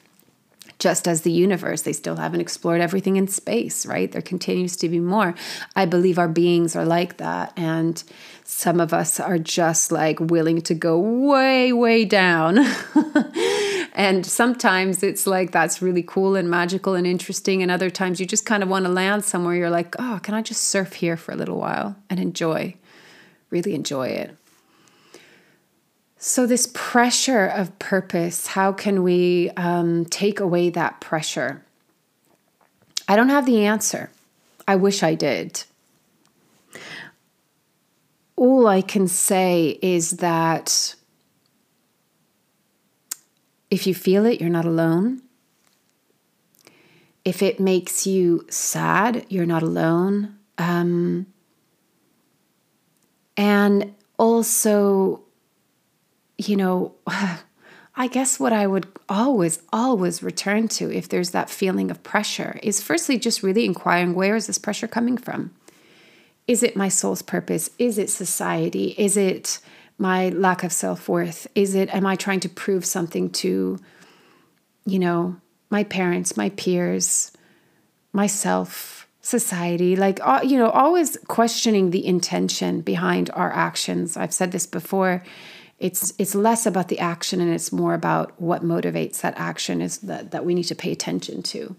Just 0.78 1.06
as 1.06 1.22
the 1.22 1.32
universe, 1.32 1.82
they 1.82 1.92
still 1.92 2.16
haven't 2.16 2.40
explored 2.40 2.80
everything 2.80 3.16
in 3.16 3.28
space, 3.28 3.84
right? 3.84 4.10
There 4.10 4.22
continues 4.22 4.76
to 4.78 4.88
be 4.88 4.98
more. 4.98 5.34
I 5.76 5.84
believe 5.84 6.18
our 6.18 6.28
beings 6.28 6.74
are 6.74 6.86
like 6.86 7.18
that. 7.18 7.52
And 7.54 8.02
some 8.44 8.80
of 8.80 8.94
us 8.94 9.20
are 9.20 9.38
just 9.38 9.92
like 9.92 10.18
willing 10.20 10.62
to 10.62 10.74
go 10.74 10.98
way, 10.98 11.72
way 11.74 12.06
down 12.06 12.56
And 13.92 14.24
sometimes 14.24 15.02
it's 15.02 15.26
like 15.26 15.50
that's 15.50 15.82
really 15.82 16.02
cool 16.02 16.36
and 16.36 16.48
magical 16.48 16.94
and 16.94 17.06
interesting. 17.06 17.62
And 17.62 17.70
other 17.70 17.90
times 17.90 18.20
you 18.20 18.26
just 18.26 18.46
kind 18.46 18.62
of 18.62 18.68
want 18.68 18.84
to 18.84 18.90
land 18.90 19.24
somewhere. 19.24 19.54
You're 19.54 19.70
like, 19.70 19.96
oh, 19.98 20.20
can 20.22 20.34
I 20.34 20.42
just 20.42 20.62
surf 20.62 20.94
here 20.94 21.16
for 21.16 21.32
a 21.32 21.36
little 21.36 21.58
while 21.58 21.96
and 22.08 22.20
enjoy, 22.20 22.74
really 23.50 23.74
enjoy 23.74 24.08
it? 24.08 24.36
So, 26.22 26.46
this 26.46 26.70
pressure 26.74 27.46
of 27.46 27.78
purpose, 27.78 28.48
how 28.48 28.72
can 28.72 29.02
we 29.02 29.50
um, 29.56 30.04
take 30.04 30.38
away 30.38 30.68
that 30.68 31.00
pressure? 31.00 31.64
I 33.08 33.16
don't 33.16 33.30
have 33.30 33.46
the 33.46 33.64
answer. 33.64 34.10
I 34.68 34.76
wish 34.76 35.02
I 35.02 35.14
did. 35.14 35.64
All 38.36 38.66
I 38.66 38.82
can 38.82 39.08
say 39.08 39.78
is 39.80 40.18
that 40.18 40.94
if 43.70 43.86
you 43.86 43.94
feel 43.94 44.26
it, 44.26 44.40
you're 44.40 44.50
not 44.50 44.64
alone. 44.64 45.22
If 47.24 47.42
it 47.42 47.60
makes 47.60 48.06
you 48.06 48.46
sad, 48.50 49.24
you're 49.28 49.46
not 49.46 49.62
alone. 49.62 50.36
Um, 50.58 51.26
and 53.36 53.94
also, 54.18 55.22
you 56.36 56.56
know, 56.56 56.94
I 57.96 58.06
guess 58.06 58.40
what 58.40 58.52
I 58.52 58.66
would 58.66 58.86
always, 59.08 59.62
always 59.72 60.22
return 60.22 60.68
to 60.68 60.90
if 60.90 61.08
there's 61.08 61.30
that 61.30 61.50
feeling 61.50 61.90
of 61.90 62.02
pressure 62.02 62.58
is 62.62 62.82
firstly 62.82 63.18
just 63.18 63.42
really 63.42 63.64
inquiring 63.64 64.14
where 64.14 64.36
is 64.36 64.46
this 64.46 64.58
pressure 64.58 64.88
coming 64.88 65.18
from? 65.18 65.52
Is 66.46 66.62
it 66.62 66.76
my 66.76 66.88
soul's 66.88 67.20
purpose? 67.20 67.70
Is 67.78 67.98
it 67.98 68.08
society? 68.08 68.94
Is 68.96 69.16
it 69.16 69.58
my 70.00 70.30
lack 70.30 70.64
of 70.64 70.72
self 70.72 71.08
worth? 71.08 71.46
Is 71.54 71.74
it, 71.74 71.94
am 71.94 72.06
I 72.06 72.16
trying 72.16 72.40
to 72.40 72.48
prove 72.48 72.84
something 72.84 73.30
to, 73.30 73.78
you 74.86 74.98
know, 74.98 75.36
my 75.68 75.84
parents, 75.84 76.36
my 76.36 76.48
peers, 76.50 77.32
myself, 78.12 79.06
society? 79.20 79.94
Like, 79.96 80.18
you 80.42 80.56
know, 80.56 80.70
always 80.70 81.18
questioning 81.28 81.90
the 81.90 82.04
intention 82.04 82.80
behind 82.80 83.30
our 83.34 83.52
actions. 83.52 84.16
I've 84.16 84.32
said 84.32 84.52
this 84.52 84.66
before. 84.66 85.22
It's, 85.78 86.14
it's 86.18 86.34
less 86.34 86.66
about 86.66 86.88
the 86.88 86.98
action 86.98 87.40
and 87.40 87.52
it's 87.52 87.70
more 87.70 87.94
about 87.94 88.40
what 88.40 88.62
motivates 88.64 89.20
that 89.20 89.34
action 89.36 89.80
is 89.80 89.98
that, 89.98 90.30
that 90.30 90.44
we 90.44 90.54
need 90.54 90.64
to 90.64 90.74
pay 90.74 90.92
attention 90.92 91.42
to. 91.44 91.76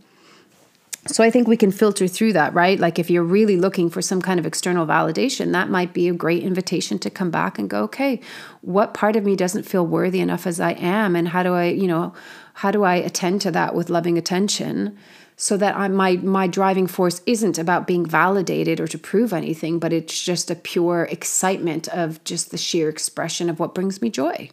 So 1.08 1.24
I 1.24 1.32
think 1.32 1.48
we 1.48 1.58
can 1.58 1.72
filter 1.72 2.08
through 2.08 2.34
that, 2.34 2.54
right? 2.54 2.80
Like 2.80 3.00
if 3.00 3.10
you're 3.10 3.24
really 3.24 3.58
looking 3.58 3.90
for 3.90 4.04
some 4.04 4.22
kind 4.22 4.40
of 4.40 4.46
external 4.46 4.86
validation, 4.86 5.52
that 5.52 5.70
might 5.70 5.94
be 5.94 6.08
a 6.08 6.14
great 6.14 6.44
invitation 6.44 7.00
to 7.00 7.10
come 7.10 7.32
back 7.32 7.58
and 7.58 7.70
go, 7.70 7.84
okay, 7.86 8.22
what 8.62 8.94
part 8.94 9.16
of 9.16 9.24
me 9.24 9.36
doesn't 9.36 9.64
feel 9.64 9.86
worthy 9.86 10.20
enough 10.20 10.46
as 10.46 10.60
I 10.60 10.74
am 10.74 11.16
and 11.16 11.30
how 11.30 11.42
do 11.42 11.54
I, 11.54 11.66
you 11.66 11.88
know, 11.88 12.14
how 12.56 12.70
do 12.70 12.84
I 12.84 12.96
attend 12.96 13.42
to 13.42 13.52
that 13.52 13.74
with 13.74 13.90
loving 13.90 14.18
attention 14.18 14.96
so 15.38 15.58
that 15.58 15.76
I, 15.76 15.88
my 15.88 16.18
my 16.18 16.46
driving 16.46 16.86
force 16.86 17.20
isn't 17.26 17.58
about 17.58 17.88
being 17.88 18.06
validated 18.06 18.80
or 18.80 18.88
to 18.88 19.00
prove 19.00 19.34
anything, 19.34 19.80
but 19.80 19.92
it's 19.92 20.24
just 20.24 20.52
a 20.52 20.56
pure 20.56 21.08
excitement 21.10 21.88
of 21.88 22.24
just 22.26 22.52
the 22.52 22.60
sheer 22.60 22.90
expression 22.90 23.50
of 23.50 23.60
what 23.60 23.74
brings 23.74 24.04
me 24.04 24.12
joy 24.12 24.52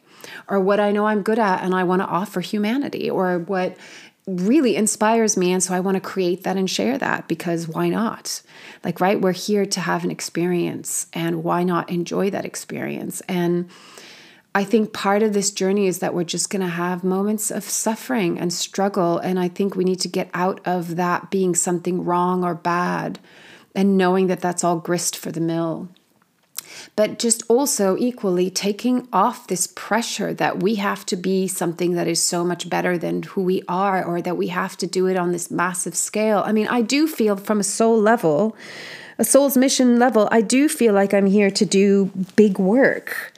or 0.48 0.58
what 0.58 0.80
I 0.80 0.92
know 0.92 1.06
I'm 1.06 1.22
good 1.22 1.38
at 1.38 1.62
and 1.62 1.74
I 1.74 1.84
want 1.84 2.00
to 2.00 2.08
offer 2.08 2.40
humanity 2.40 3.10
or 3.10 3.38
what 3.38 3.76
really 4.28 4.76
inspires 4.76 5.36
me. 5.36 5.52
And 5.52 5.62
so 5.62 5.74
I 5.74 5.80
want 5.80 5.94
to 5.94 6.00
create 6.00 6.44
that 6.44 6.58
and 6.58 6.68
share 6.68 6.98
that 6.98 7.26
because 7.28 7.66
why 7.66 7.88
not? 7.88 8.42
Like, 8.84 9.00
right, 9.00 9.20
we're 9.20 9.32
here 9.32 9.64
to 9.64 9.80
have 9.80 10.04
an 10.04 10.10
experience 10.10 11.06
and 11.14 11.42
why 11.42 11.64
not 11.64 11.88
enjoy 11.88 12.28
that 12.30 12.44
experience? 12.44 13.22
And 13.22 13.70
I 14.54 14.64
think 14.64 14.92
part 14.92 15.22
of 15.22 15.32
this 15.32 15.50
journey 15.50 15.86
is 15.86 16.00
that 16.00 16.14
we're 16.14 16.24
just 16.24 16.50
going 16.50 16.62
to 16.62 16.68
have 16.68 17.02
moments 17.02 17.50
of 17.50 17.64
suffering 17.64 18.38
and 18.38 18.52
struggle. 18.52 19.18
And 19.18 19.38
I 19.38 19.48
think 19.48 19.74
we 19.74 19.84
need 19.84 20.00
to 20.00 20.08
get 20.08 20.30
out 20.34 20.60
of 20.66 20.96
that 20.96 21.30
being 21.30 21.54
something 21.54 22.04
wrong 22.04 22.44
or 22.44 22.54
bad 22.54 23.18
and 23.74 23.96
knowing 23.96 24.26
that 24.26 24.40
that's 24.40 24.62
all 24.62 24.78
grist 24.78 25.16
for 25.16 25.32
the 25.32 25.40
mill 25.40 25.88
but 26.96 27.18
just 27.18 27.42
also 27.48 27.96
equally 27.98 28.50
taking 28.50 29.08
off 29.12 29.46
this 29.46 29.66
pressure 29.66 30.34
that 30.34 30.62
we 30.62 30.76
have 30.76 31.04
to 31.06 31.16
be 31.16 31.46
something 31.48 31.92
that 31.94 32.08
is 32.08 32.22
so 32.22 32.44
much 32.44 32.68
better 32.68 32.98
than 32.98 33.22
who 33.22 33.42
we 33.42 33.62
are 33.68 34.04
or 34.04 34.20
that 34.22 34.36
we 34.36 34.48
have 34.48 34.76
to 34.78 34.86
do 34.86 35.06
it 35.06 35.16
on 35.16 35.32
this 35.32 35.50
massive 35.50 35.94
scale. 35.94 36.42
I 36.44 36.52
mean, 36.52 36.68
I 36.68 36.82
do 36.82 37.06
feel 37.06 37.36
from 37.36 37.60
a 37.60 37.64
soul 37.64 38.00
level, 38.00 38.56
a 39.18 39.24
soul's 39.24 39.56
mission 39.56 39.98
level, 39.98 40.28
I 40.30 40.40
do 40.40 40.68
feel 40.68 40.94
like 40.94 41.12
I'm 41.12 41.26
here 41.26 41.50
to 41.50 41.64
do 41.64 42.10
big 42.36 42.58
work. 42.58 43.32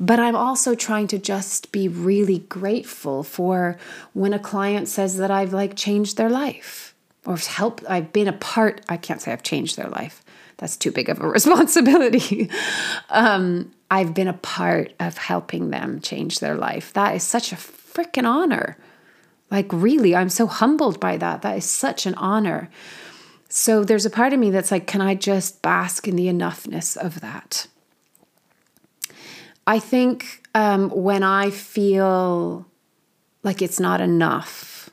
But 0.00 0.18
I'm 0.18 0.34
also 0.34 0.74
trying 0.74 1.06
to 1.08 1.18
just 1.18 1.70
be 1.70 1.86
really 1.86 2.40
grateful 2.40 3.22
for 3.22 3.78
when 4.12 4.32
a 4.32 4.38
client 4.38 4.88
says 4.88 5.18
that 5.18 5.30
I've 5.30 5.52
like 5.52 5.76
changed 5.76 6.16
their 6.16 6.28
life 6.28 6.94
or 7.24 7.36
helped, 7.36 7.84
I've 7.88 8.12
been 8.12 8.28
a 8.28 8.32
part, 8.32 8.80
I 8.88 8.96
can't 8.96 9.22
say 9.22 9.32
I've 9.32 9.42
changed 9.42 9.76
their 9.76 9.88
life 9.88 10.23
that's 10.58 10.76
too 10.76 10.90
big 10.90 11.08
of 11.08 11.20
a 11.20 11.28
responsibility. 11.38 12.50
um, 13.10 13.72
I've 13.90 14.14
been 14.14 14.28
a 14.28 14.34
part 14.34 14.92
of 14.98 15.18
helping 15.18 15.70
them 15.70 16.00
change 16.00 16.40
their 16.40 16.56
life. 16.56 16.92
That 16.92 17.14
is 17.14 17.22
such 17.22 17.52
a 17.52 17.56
freaking 17.56 18.26
honor. 18.26 18.76
Like, 19.50 19.72
really, 19.72 20.16
I'm 20.16 20.30
so 20.30 20.46
humbled 20.46 20.98
by 20.98 21.16
that. 21.18 21.42
That 21.42 21.56
is 21.56 21.64
such 21.64 22.06
an 22.06 22.14
honor. 22.14 22.70
So, 23.48 23.84
there's 23.84 24.06
a 24.06 24.10
part 24.10 24.32
of 24.32 24.40
me 24.40 24.50
that's 24.50 24.70
like, 24.70 24.86
can 24.86 25.00
I 25.00 25.14
just 25.14 25.62
bask 25.62 26.08
in 26.08 26.16
the 26.16 26.26
enoughness 26.26 26.96
of 26.96 27.20
that? 27.20 27.68
I 29.66 29.78
think 29.78 30.42
um, 30.54 30.90
when 30.90 31.22
I 31.22 31.50
feel 31.50 32.66
like 33.42 33.62
it's 33.62 33.78
not 33.78 34.00
enough, 34.00 34.90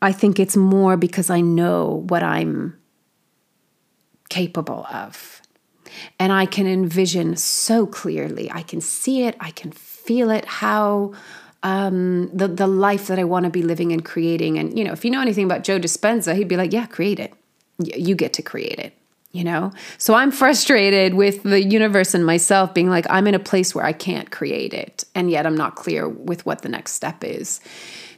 I 0.00 0.12
think 0.12 0.40
it's 0.40 0.56
more 0.56 0.96
because 0.96 1.30
I 1.30 1.40
know 1.40 2.04
what 2.08 2.22
I'm 2.22 2.76
capable 4.32 4.86
of. 4.90 5.42
And 6.18 6.32
I 6.32 6.46
can 6.46 6.66
envision 6.66 7.36
so 7.36 7.86
clearly. 7.86 8.50
I 8.50 8.62
can 8.62 8.80
see 8.80 9.24
it, 9.24 9.36
I 9.40 9.50
can 9.50 9.72
feel 9.72 10.30
it, 10.30 10.46
how 10.46 11.12
um, 11.62 12.30
the, 12.32 12.48
the 12.48 12.66
life 12.66 13.06
that 13.08 13.18
I 13.18 13.24
want 13.24 13.44
to 13.44 13.50
be 13.50 13.62
living 13.62 13.92
and 13.92 14.02
creating. 14.02 14.58
And, 14.58 14.76
you 14.78 14.84
know, 14.84 14.92
if 14.92 15.04
you 15.04 15.10
know 15.10 15.20
anything 15.20 15.44
about 15.44 15.64
Joe 15.64 15.78
Dispenza, 15.78 16.34
he'd 16.34 16.48
be 16.48 16.56
like, 16.56 16.72
yeah, 16.72 16.86
create 16.86 17.20
it. 17.20 17.34
You 17.78 18.14
get 18.14 18.32
to 18.34 18.42
create 18.42 18.78
it 18.78 18.94
you 19.32 19.42
know? 19.42 19.72
So 19.98 20.14
I'm 20.14 20.30
frustrated 20.30 21.14
with 21.14 21.42
the 21.42 21.62
universe 21.62 22.14
and 22.14 22.24
myself 22.24 22.74
being 22.74 22.90
like, 22.90 23.06
I'm 23.10 23.26
in 23.26 23.34
a 23.34 23.38
place 23.40 23.74
where 23.74 23.84
I 23.84 23.92
can't 23.92 24.30
create 24.30 24.74
it. 24.74 25.04
And 25.14 25.30
yet 25.30 25.46
I'm 25.46 25.56
not 25.56 25.74
clear 25.74 26.08
with 26.08 26.44
what 26.46 26.62
the 26.62 26.68
next 26.68 26.92
step 26.92 27.24
is. 27.24 27.60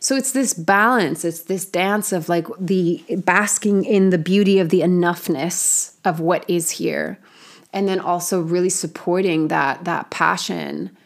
So 0.01 0.17
it's 0.17 0.33
this 0.33 0.53
balance, 0.53 1.25
it's 1.25 1.43
this 1.43 1.65
dance 1.65 2.13
of 2.13 2.29
like 2.29 2.47
the 2.59 3.03
basking 3.25 3.85
in 3.85 4.11
the 4.11 4.19
beauty 4.19 4.59
of 4.59 4.69
the 4.69 4.81
enoughness 4.81 5.95
of 6.05 6.21
what 6.21 6.45
is 6.51 6.73
here. 6.73 7.19
And 7.73 7.89
then 7.89 8.01
also 8.01 8.41
really 8.41 8.69
supporting 8.69 9.49
that 9.49 9.85
that 9.85 10.11
passion 10.11 10.97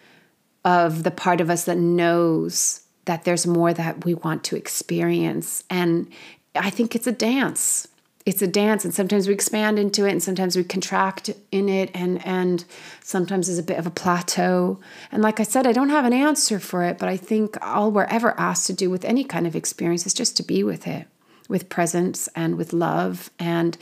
of 0.64 1.02
the 1.02 1.10
part 1.10 1.40
of 1.40 1.48
us 1.48 1.64
that 1.64 1.78
knows 1.78 2.82
that 3.04 3.24
there's 3.24 3.46
more 3.46 3.72
that 3.72 4.04
we 4.04 4.14
want 4.14 4.44
to 4.44 4.56
experience. 4.56 5.64
And 5.70 6.10
I 6.54 6.70
think 6.70 6.94
it's 6.94 7.06
a 7.06 7.12
dance 7.12 7.88
it's 8.28 8.42
a 8.42 8.46
dance 8.46 8.84
and 8.84 8.92
sometimes 8.92 9.26
we 9.26 9.32
expand 9.32 9.78
into 9.78 10.04
it 10.04 10.10
and 10.10 10.22
sometimes 10.22 10.54
we 10.54 10.62
contract 10.62 11.30
in 11.50 11.66
it 11.66 11.90
and 11.94 12.24
and 12.26 12.66
sometimes 13.00 13.46
there's 13.46 13.58
a 13.58 13.62
bit 13.62 13.78
of 13.78 13.86
a 13.86 13.90
plateau. 13.90 14.78
And 15.10 15.22
like 15.22 15.40
i 15.40 15.42
said 15.42 15.66
i 15.66 15.72
don't 15.72 15.88
have 15.88 16.04
an 16.04 16.12
answer 16.12 16.58
for 16.58 16.84
it 16.84 16.98
but 16.98 17.08
i 17.08 17.16
think 17.16 17.56
all 17.62 17.90
we're 17.90 18.04
ever 18.04 18.38
asked 18.38 18.66
to 18.66 18.74
do 18.74 18.90
with 18.90 19.06
any 19.06 19.24
kind 19.24 19.46
of 19.46 19.56
experience 19.56 20.06
is 20.06 20.12
just 20.12 20.36
to 20.36 20.42
be 20.42 20.62
with 20.62 20.86
it 20.86 21.06
with 21.48 21.70
presence 21.70 22.28
and 22.36 22.58
with 22.58 22.74
love 22.74 23.30
and 23.38 23.78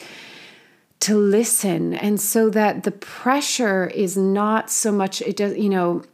to 1.01 1.19
listen. 1.19 1.95
And 1.95 2.21
so 2.21 2.49
that 2.51 2.85
the 2.85 2.93
pressure 2.93 3.89
is 3.89 4.17
not 4.17 4.71
so 4.71 4.93
much 4.93 5.21
it 5.23 5.37
does 5.37 5.59
you 5.59 5.69
know 5.69 6.05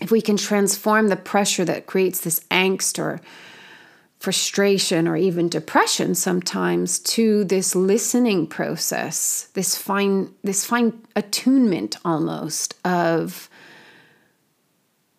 if 0.00 0.10
we 0.10 0.22
can 0.22 0.38
transform 0.38 1.08
the 1.08 1.16
pressure 1.16 1.66
that 1.66 1.84
creates 1.84 2.20
this 2.20 2.40
angst 2.50 2.98
or 2.98 3.20
frustration 4.18 5.06
or 5.06 5.16
even 5.16 5.48
depression 5.48 6.14
sometimes 6.14 6.98
to 6.98 7.44
this 7.44 7.76
listening 7.76 8.46
process 8.46 9.48
this 9.54 9.76
fine 9.76 10.34
this 10.42 10.64
fine 10.64 10.92
attunement 11.14 11.96
almost 12.04 12.74
of 12.84 13.48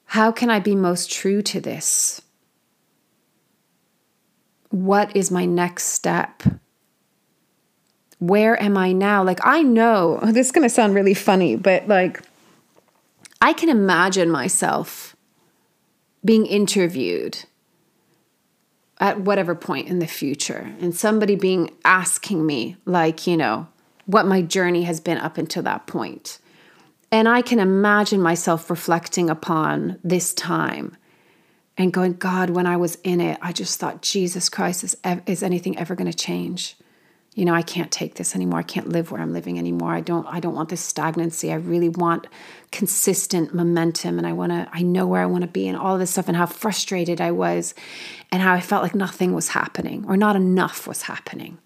how 0.06 0.32
can 0.32 0.50
i 0.50 0.60
be 0.60 0.76
most 0.76 1.12
true 1.12 1.42
to 1.42 1.62
this? 1.62 2.22
What 4.70 5.16
is 5.16 5.32
my 5.32 5.46
next 5.46 5.86
step? 5.86 6.44
Where 8.18 8.62
am 8.62 8.76
i 8.76 8.92
now? 8.92 9.24
Like 9.24 9.40
i 9.44 9.62
know 9.62 10.20
this 10.24 10.48
is 10.48 10.52
going 10.52 10.68
to 10.68 10.74
sound 10.74 10.94
really 10.94 11.14
funny 11.14 11.56
but 11.56 11.88
like 11.88 12.22
i 13.40 13.54
can 13.54 13.70
imagine 13.70 14.30
myself 14.30 15.16
being 16.26 16.46
interviewed 16.46 17.46
at 19.00 19.22
whatever 19.22 19.56
point 19.56 19.88
in 19.88 20.00
the 20.00 20.08
future 20.08 20.74
and 20.80 20.96
somebody 20.96 21.36
being 21.36 21.70
asking 21.86 22.46
me 22.46 22.76
like 22.86 23.26
you 23.26 23.38
know 23.38 23.68
what 24.06 24.26
my 24.26 24.42
journey 24.42 24.84
has 24.84 25.00
been 25.00 25.18
up 25.18 25.38
until 25.38 25.64
that 25.64 25.88
point 25.88 26.40
and 27.12 27.28
i 27.28 27.42
can 27.42 27.60
imagine 27.60 28.22
myself 28.22 28.70
reflecting 28.70 29.30
upon 29.30 30.00
this 30.04 30.34
time 30.34 30.96
and 31.80 31.94
going, 31.94 32.14
God, 32.14 32.50
when 32.50 32.68
I 32.68 32.76
was 32.76 32.96
in 33.06 33.22
it, 33.22 33.40
I 33.42 33.54
just 33.54 33.80
thought, 33.80 34.02
Jesus 34.02 34.50
Christ, 34.50 34.84
is, 34.84 34.98
is 35.26 35.42
anything 35.42 35.78
ever 35.78 35.96
going 35.96 36.12
to 36.12 36.18
change? 36.18 36.76
You 37.40 37.46
know, 37.46 37.54
I 37.54 37.62
can't 37.62 37.90
take 37.90 38.16
this 38.16 38.36
anymore. 38.36 38.60
I 38.60 38.64
can't 38.64 38.90
live 38.90 39.12
where 39.12 39.22
I'm 39.22 39.32
living 39.32 39.58
anymore. 39.58 39.94
I 39.94 40.02
don't 40.02 40.28
I 40.28 40.42
don't 40.42 40.54
want 40.54 40.68
this 40.68 40.82
stagnancy. 40.82 41.54
I 41.54 41.56
really 41.56 41.88
want 41.88 42.28
consistent 42.74 43.54
momentum 43.54 44.18
and 44.18 44.28
I 44.28 44.34
want 44.34 44.52
to 44.52 44.68
I 44.74 44.82
know 44.82 45.08
where 45.08 45.22
I 45.22 45.26
want 45.26 45.44
to 45.44 45.48
be 45.48 45.66
and 45.66 45.78
all 45.78 45.94
of 45.94 46.02
this 46.02 46.12
stuff 46.12 46.28
and 46.28 46.36
how 46.36 46.48
frustrated 46.48 47.22
I 47.22 47.32
was 47.32 47.74
and 48.30 48.42
how 48.42 48.54
I 48.54 48.60
felt 48.60 48.84
like 48.84 48.94
nothing 48.94 49.34
was 49.34 49.48
happening 49.48 50.04
or 50.06 50.18
not 50.18 50.36
enough 50.36 50.86
was 50.86 51.04
happening. 51.04 51.60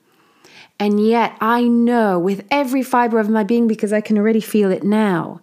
And 0.79 1.03
yet 1.03 1.35
I 1.41 1.63
know 1.63 2.19
with 2.19 2.45
every 2.51 2.83
fiber 2.83 3.17
of 3.19 3.27
my 3.27 3.43
being 3.43 3.67
because 3.67 3.91
I 3.91 4.01
can 4.01 4.15
already 4.19 4.41
feel 4.41 4.71
it 4.71 4.83
now 4.83 5.41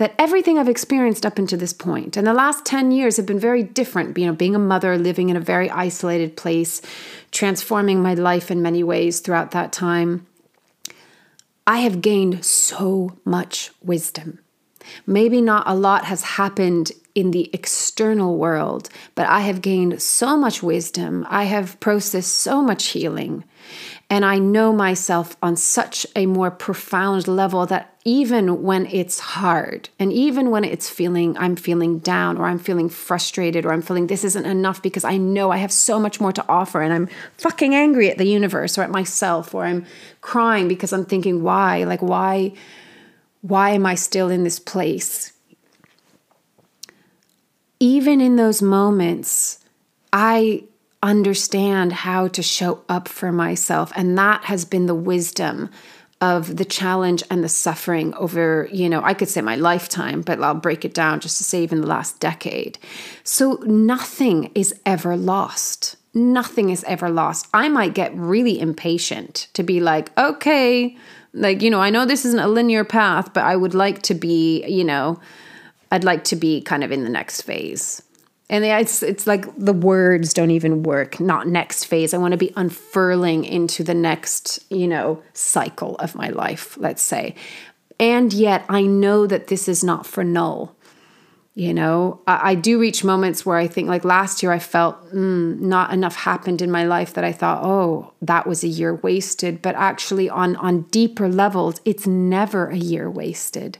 that 0.00 0.14
everything 0.18 0.58
I've 0.58 0.66
experienced 0.66 1.26
up 1.26 1.38
until 1.38 1.58
this 1.58 1.74
point, 1.74 2.16
and 2.16 2.26
the 2.26 2.32
last 2.32 2.64
10 2.64 2.90
years 2.90 3.18
have 3.18 3.26
been 3.26 3.38
very 3.38 3.62
different, 3.62 4.16
you 4.16 4.24
know, 4.24 4.32
being 4.32 4.54
a 4.54 4.58
mother, 4.58 4.96
living 4.96 5.28
in 5.28 5.36
a 5.36 5.40
very 5.40 5.68
isolated 5.68 6.38
place, 6.38 6.80
transforming 7.32 8.02
my 8.02 8.14
life 8.14 8.50
in 8.50 8.62
many 8.62 8.82
ways 8.82 9.20
throughout 9.20 9.50
that 9.50 9.72
time. 9.72 10.26
I 11.66 11.80
have 11.80 12.00
gained 12.00 12.46
so 12.46 13.18
much 13.26 13.72
wisdom. 13.82 14.38
Maybe 15.06 15.42
not 15.42 15.68
a 15.68 15.74
lot 15.74 16.06
has 16.06 16.22
happened 16.22 16.92
in 17.14 17.32
the 17.32 17.50
external 17.52 18.38
world, 18.38 18.88
but 19.14 19.26
I 19.26 19.40
have 19.40 19.60
gained 19.60 20.00
so 20.00 20.34
much 20.34 20.62
wisdom. 20.62 21.26
I 21.28 21.44
have 21.44 21.78
processed 21.78 22.36
so 22.36 22.62
much 22.62 22.86
healing. 22.86 23.44
And 24.08 24.24
I 24.24 24.38
know 24.38 24.72
myself 24.72 25.36
on 25.42 25.56
such 25.56 26.06
a 26.16 26.24
more 26.24 26.50
profound 26.50 27.28
level 27.28 27.66
that 27.66 27.89
even 28.04 28.62
when 28.62 28.86
it's 28.86 29.18
hard 29.18 29.90
and 29.98 30.10
even 30.10 30.50
when 30.50 30.64
it's 30.64 30.88
feeling, 30.88 31.36
I'm 31.36 31.54
feeling 31.54 31.98
down 31.98 32.38
or 32.38 32.46
I'm 32.46 32.58
feeling 32.58 32.88
frustrated 32.88 33.66
or 33.66 33.72
I'm 33.72 33.82
feeling 33.82 34.06
this 34.06 34.24
isn't 34.24 34.46
enough 34.46 34.80
because 34.80 35.04
I 35.04 35.18
know 35.18 35.50
I 35.50 35.58
have 35.58 35.72
so 35.72 36.00
much 36.00 36.18
more 36.18 36.32
to 36.32 36.44
offer 36.48 36.80
and 36.80 36.94
I'm 36.94 37.08
fucking 37.36 37.74
angry 37.74 38.10
at 38.10 38.16
the 38.16 38.24
universe 38.24 38.78
or 38.78 38.82
at 38.82 38.90
myself 38.90 39.54
or 39.54 39.64
I'm 39.64 39.84
crying 40.22 40.66
because 40.66 40.94
I'm 40.94 41.04
thinking, 41.04 41.42
why? 41.42 41.84
Like, 41.84 42.00
why? 42.00 42.54
Why 43.42 43.70
am 43.70 43.84
I 43.84 43.96
still 43.96 44.30
in 44.30 44.44
this 44.44 44.58
place? 44.58 45.32
Even 47.80 48.20
in 48.22 48.36
those 48.36 48.62
moments, 48.62 49.58
I 50.10 50.64
understand 51.02 51.92
how 51.92 52.28
to 52.28 52.42
show 52.42 52.82
up 52.88 53.08
for 53.08 53.30
myself. 53.30 53.92
And 53.94 54.16
that 54.16 54.44
has 54.44 54.64
been 54.64 54.86
the 54.86 54.94
wisdom 54.94 55.70
of 56.20 56.56
the 56.56 56.64
challenge 56.64 57.22
and 57.30 57.42
the 57.42 57.48
suffering 57.48 58.12
over, 58.14 58.68
you 58.70 58.88
know, 58.88 59.02
I 59.02 59.14
could 59.14 59.28
say 59.28 59.40
my 59.40 59.56
lifetime, 59.56 60.20
but 60.20 60.42
I'll 60.42 60.54
break 60.54 60.84
it 60.84 60.92
down 60.92 61.20
just 61.20 61.38
to 61.38 61.44
say 61.44 61.62
even 61.62 61.80
the 61.80 61.86
last 61.86 62.20
decade. 62.20 62.78
So 63.24 63.54
nothing 63.64 64.50
is 64.54 64.74
ever 64.84 65.16
lost. 65.16 65.96
Nothing 66.12 66.70
is 66.70 66.84
ever 66.84 67.08
lost. 67.08 67.48
I 67.54 67.68
might 67.68 67.94
get 67.94 68.14
really 68.14 68.60
impatient 68.60 69.48
to 69.54 69.62
be 69.62 69.80
like, 69.80 70.16
okay, 70.18 70.96
like, 71.32 71.62
you 71.62 71.70
know, 71.70 71.80
I 71.80 71.90
know 71.90 72.04
this 72.04 72.24
isn't 72.24 72.40
a 72.40 72.48
linear 72.48 72.84
path, 72.84 73.32
but 73.32 73.44
I 73.44 73.56
would 73.56 73.74
like 73.74 74.02
to 74.02 74.14
be, 74.14 74.64
you 74.66 74.84
know, 74.84 75.20
I'd 75.90 76.04
like 76.04 76.24
to 76.24 76.36
be 76.36 76.60
kind 76.60 76.84
of 76.84 76.92
in 76.92 77.04
the 77.04 77.10
next 77.10 77.42
phase. 77.42 78.02
And 78.50 78.64
it's 78.64 79.00
it's 79.04 79.28
like 79.28 79.46
the 79.56 79.72
words 79.72 80.34
don't 80.34 80.50
even 80.50 80.82
work. 80.82 81.20
Not 81.20 81.46
next 81.46 81.84
phase. 81.84 82.12
I 82.12 82.18
want 82.18 82.32
to 82.32 82.38
be 82.38 82.52
unfurling 82.56 83.44
into 83.44 83.84
the 83.84 83.94
next, 83.94 84.58
you 84.70 84.88
know, 84.88 85.22
cycle 85.32 85.94
of 85.96 86.16
my 86.16 86.30
life, 86.30 86.76
let's 86.76 87.00
say. 87.00 87.36
And 88.00 88.32
yet 88.32 88.64
I 88.68 88.82
know 88.82 89.28
that 89.28 89.46
this 89.46 89.68
is 89.68 89.84
not 89.84 90.04
for 90.04 90.24
null. 90.24 90.74
You 91.54 91.72
know, 91.74 92.22
I, 92.26 92.50
I 92.50 92.54
do 92.56 92.80
reach 92.80 93.04
moments 93.04 93.46
where 93.46 93.56
I 93.56 93.68
think, 93.68 93.88
like 93.88 94.04
last 94.04 94.42
year, 94.42 94.50
I 94.50 94.58
felt 94.58 94.96
mm, 95.12 95.60
not 95.60 95.92
enough 95.92 96.16
happened 96.16 96.60
in 96.60 96.72
my 96.72 96.84
life 96.84 97.14
that 97.14 97.24
I 97.24 97.32
thought, 97.32 97.62
oh, 97.62 98.14
that 98.20 98.48
was 98.48 98.64
a 98.64 98.68
year 98.68 98.96
wasted. 98.96 99.62
But 99.62 99.76
actually, 99.76 100.28
on 100.28 100.56
on 100.56 100.82
deeper 100.90 101.28
levels, 101.28 101.80
it's 101.84 102.06
never 102.06 102.66
a 102.68 102.76
year 102.76 103.08
wasted 103.08 103.78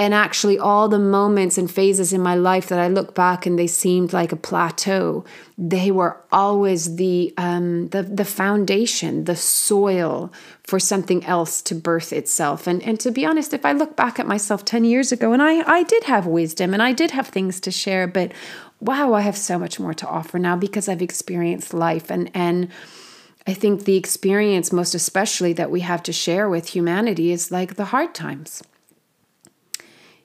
and 0.00 0.14
actually 0.14 0.58
all 0.58 0.88
the 0.88 0.98
moments 0.98 1.58
and 1.58 1.70
phases 1.70 2.10
in 2.10 2.22
my 2.22 2.34
life 2.34 2.68
that 2.68 2.78
I 2.78 2.88
look 2.88 3.14
back 3.14 3.44
and 3.44 3.58
they 3.58 3.66
seemed 3.66 4.14
like 4.14 4.32
a 4.32 4.36
plateau, 4.36 5.26
they 5.58 5.90
were 5.90 6.16
always 6.32 6.96
the 6.96 7.34
um, 7.36 7.88
the 7.88 8.02
the 8.02 8.24
foundation, 8.24 9.24
the 9.24 9.36
soil 9.36 10.32
for 10.64 10.80
something 10.80 11.22
else 11.26 11.60
to 11.60 11.74
birth 11.74 12.14
itself. 12.14 12.66
And 12.66 12.82
and 12.82 12.98
to 13.00 13.10
be 13.10 13.26
honest, 13.26 13.52
if 13.52 13.66
I 13.66 13.72
look 13.72 13.94
back 13.94 14.18
at 14.18 14.26
myself 14.26 14.64
ten 14.64 14.84
years 14.86 15.12
ago, 15.12 15.34
and 15.34 15.42
I 15.42 15.60
I 15.70 15.82
did 15.82 16.04
have 16.04 16.26
wisdom 16.26 16.72
and 16.72 16.82
I 16.82 16.92
did 16.92 17.10
have 17.10 17.28
things 17.28 17.60
to 17.60 17.70
share, 17.70 18.06
but 18.06 18.32
wow, 18.80 19.12
I 19.12 19.20
have 19.20 19.36
so 19.36 19.58
much 19.58 19.78
more 19.78 19.92
to 19.92 20.08
offer 20.08 20.38
now 20.38 20.56
because 20.56 20.88
I've 20.88 21.02
experienced 21.02 21.74
life 21.74 22.10
and 22.10 22.30
and. 22.34 22.68
I 23.46 23.54
think 23.54 23.84
the 23.84 23.96
experience, 23.96 24.70
most 24.70 24.94
especially 24.94 25.54
that 25.54 25.70
we 25.70 25.80
have 25.80 26.02
to 26.02 26.12
share 26.12 26.48
with 26.50 26.68
humanity, 26.68 27.32
is 27.32 27.50
like 27.50 27.76
the 27.76 27.86
hard 27.86 28.14
times 28.14 28.62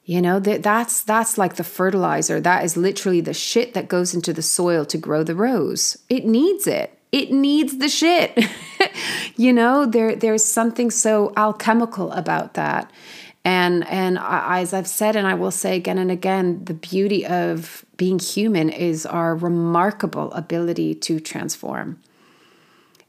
you 0.06 0.22
know, 0.22 0.40
that 0.40 0.62
that's 0.62 1.02
that's 1.02 1.38
like 1.38 1.56
the 1.56 1.64
fertilizer. 1.64 2.40
That 2.40 2.64
is 2.64 2.78
literally 2.78 3.22
the 3.22 3.34
shit 3.34 3.74
that 3.74 3.88
goes 3.88 4.14
into 4.14 4.34
the 4.34 4.44
soil 4.44 4.86
to 4.86 5.00
grow 5.00 5.24
the 5.24 5.36
rose. 5.36 5.98
It 6.10 6.26
needs 6.26 6.68
it. 6.68 6.98
It 7.12 7.32
needs 7.32 7.80
the 7.80 7.90
shit. 7.90 8.46
you 9.36 9.52
know, 9.52 9.86
there 9.88 10.16
there's 10.16 10.46
something 10.46 10.92
so 10.92 11.34
alchemical 11.36 12.12
about 12.12 12.54
that. 12.54 12.92
And 13.44 13.88
and 13.88 14.20
I, 14.20 14.60
as 14.60 14.74
I've 14.74 14.88
said 14.88 15.16
and 15.16 15.26
I 15.26 15.34
will 15.34 15.52
say 15.52 15.76
again 15.76 15.98
and 15.98 16.12
again, 16.12 16.64
the 16.66 16.76
beauty 16.76 17.26
of 17.26 17.84
being 17.98 18.20
human 18.20 18.70
is 18.70 19.08
our 19.08 19.36
remarkable 19.36 20.32
ability 20.34 20.94
to 20.96 21.20
transform 21.20 22.00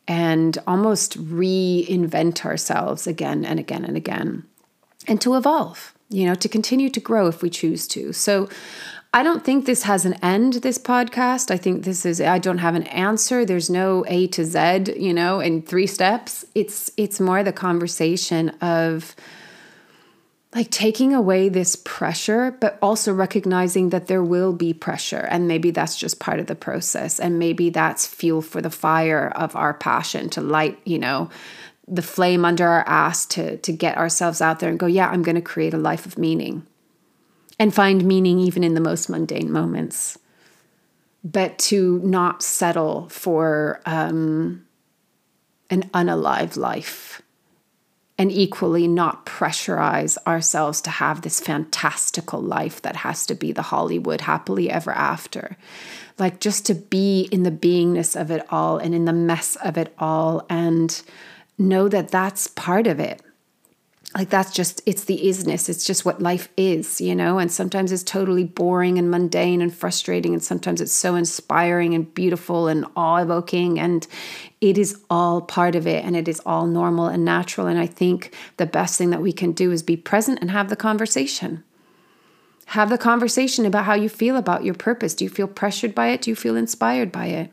and 0.09 0.56
almost 0.66 1.18
reinvent 1.18 2.44
ourselves 2.46 3.06
again 3.06 3.44
and 3.44 3.61
again 3.61 3.85
and 3.85 3.96
again 3.96 4.44
and 5.06 5.20
to 5.20 5.35
evolve 5.35 5.92
you 6.09 6.25
know, 6.27 6.35
to 6.35 6.49
continue 6.49 6.88
to 6.90 7.01
grow 7.01 7.27
if 7.27 7.42
we 7.42 7.51
choose 7.51 7.87
to. 7.88 8.12
So 8.12 8.49
I 9.12 9.23
don't 9.23 9.45
think 9.45 9.64
this 9.64 9.85
has 9.85 10.05
an 10.05 10.14
end, 10.23 10.55
this 10.55 10.79
podcast. 10.79 11.51
I 11.51 11.57
think 11.57 11.85
this 11.85 12.05
is 12.05 12.21
I 12.21 12.38
don't 12.38 12.59
have 12.59 12.75
an 12.75 12.87
answer. 12.88 13.45
There's 13.45 13.71
no 13.71 14.05
A 14.09 14.27
to 14.29 14.45
Z, 14.45 14.95
you 14.97 15.14
know, 15.14 15.40
in 15.40 15.62
three 15.62 15.87
steps. 15.87 16.45
It's 16.55 16.90
it's 16.97 17.19
more 17.19 17.42
the 17.42 17.53
conversation 17.53 18.51
of 18.61 19.16
like 20.55 20.71
taking 20.71 21.14
away 21.14 21.49
this 21.49 21.77
pressure, 21.77 22.57
but 22.61 22.79
also 22.81 23.12
recognizing 23.12 23.90
that 23.90 24.07
there 24.07 24.23
will 24.23 24.53
be 24.53 24.73
pressure. 24.73 25.27
And 25.31 25.47
maybe 25.49 25.71
that's 25.71 25.97
just 25.97 26.19
part 26.19 26.40
of 26.40 26.47
the 26.47 26.55
process. 26.55 27.21
And 27.21 27.38
maybe 27.38 27.69
that's 27.69 28.07
fuel 28.07 28.42
for 28.42 28.62
the 28.62 28.71
fire 28.71 29.29
of 29.37 29.55
our 29.55 29.75
passion 29.75 30.31
to 30.31 30.40
light, 30.40 30.79
you 30.85 30.99
know, 30.99 31.29
the 31.88 32.03
flame 32.03 32.44
under 32.44 32.66
our 32.66 32.85
ass 32.87 33.27
to 33.27 33.57
to 33.59 33.72
get 33.72 33.96
ourselves 33.96 34.40
out 34.40 34.61
there 34.61 34.70
and 34.70 34.79
go, 34.79 34.87
yeah, 34.87 35.09
I'm 35.09 35.22
going 35.22 35.37
to 35.37 35.40
create 35.42 35.75
a 35.75 35.79
life 35.79 36.07
of 36.07 36.18
meaning. 36.18 36.66
And 37.59 37.75
find 37.75 38.05
meaning 38.05 38.38
even 38.38 38.62
in 38.62 38.75
the 38.75 38.81
most 38.81 39.09
mundane 39.09 39.51
moments. 39.51 40.18
But 41.25 41.59
to 41.59 42.01
not 42.01 42.42
settle 42.42 43.09
for 43.09 43.81
um, 43.87 44.66
an 45.70 45.85
unalive 45.94 46.57
life. 46.57 47.22
And 48.18 48.33
equally, 48.33 48.88
not 48.88 49.27
pressurize 49.27 50.16
ourselves 50.27 50.81
to 50.83 50.90
have 50.90 51.20
this 51.20 51.38
fantastical 51.38 52.40
life 52.40 52.81
that 52.81 52.96
has 52.96 53.27
to 53.27 53.35
be 53.35 53.53
the 53.53 53.62
Hollywood 53.62 54.22
happily 54.22 54.70
ever 54.70 54.90
after. 54.90 55.59
Like 56.18 56.40
just 56.40 56.64
to 56.66 56.75
be 56.75 57.29
in 57.31 57.42
the 57.42 57.51
beingness 57.51 58.18
of 58.18 58.31
it 58.31 58.46
all 58.51 58.79
and 58.79 58.94
in 58.94 59.05
the 59.05 59.12
mess 59.12 59.57
of 59.57 59.77
it 59.77 59.94
all 59.99 60.46
and 60.49 61.03
know 61.59 61.88
that 61.88 62.09
that's 62.09 62.47
part 62.49 62.87
of 62.87 63.01
it. 63.01 63.23
Like 64.14 64.31
that's 64.31 64.53
just, 64.53 64.81
it's 64.87 65.05
the 65.05 65.27
isness. 65.27 65.69
It's 65.69 65.85
just 65.85 66.05
what 66.05 66.23
life 66.23 66.49
is, 66.57 67.01
you 67.01 67.14
know? 67.14 67.38
And 67.38 67.53
sometimes 67.53 67.92
it's 67.92 68.03
totally 68.03 68.45
boring 68.45 68.99
and 68.99 69.11
mundane 69.11 69.61
and 69.61 69.75
frustrating. 69.75 70.33
And 70.33 70.42
sometimes 70.42 70.81
it's 70.81 70.92
so 70.92 71.16
inspiring 71.16 71.92
and 71.92 72.14
beautiful 72.14 72.66
and 72.66 72.87
awe 72.97 73.19
evoking. 73.19 73.79
And 73.79 74.07
it 74.61 74.79
is 74.79 75.03
all 75.11 75.42
part 75.42 75.75
of 75.75 75.87
it 75.87 76.05
and 76.05 76.16
it 76.16 76.29
is 76.29 76.40
all 76.47 76.66
normal 76.66 77.07
and 77.07 77.25
natural. 77.25 77.66
And 77.66 77.79
I 77.79 77.87
think 77.87 78.35
the 78.57 78.64
best 78.64 78.97
thing 78.97 79.11
that 79.11 79.21
we 79.21 79.33
can 79.33 79.53
do 79.53 79.71
is 79.71 79.83
be 79.83 79.97
present 79.97 80.38
and 80.40 80.51
have 80.51 80.71
the 80.71 80.77
conversation. 80.77 81.62
Have 82.71 82.88
the 82.88 82.99
conversation 82.99 83.66
about 83.66 83.85
how 83.85 83.95
you 83.95 84.09
feel 84.09 84.37
about 84.37 84.64
your 84.64 84.75
purpose. 84.75 85.14
Do 85.14 85.25
you 85.25 85.31
feel 85.31 85.47
pressured 85.47 85.95
by 85.95 86.09
it? 86.09 86.23
Do 86.23 86.31
you 86.31 86.37
feel 86.37 86.57
inspired 86.57 87.12
by 87.12 87.27
it? 87.27 87.53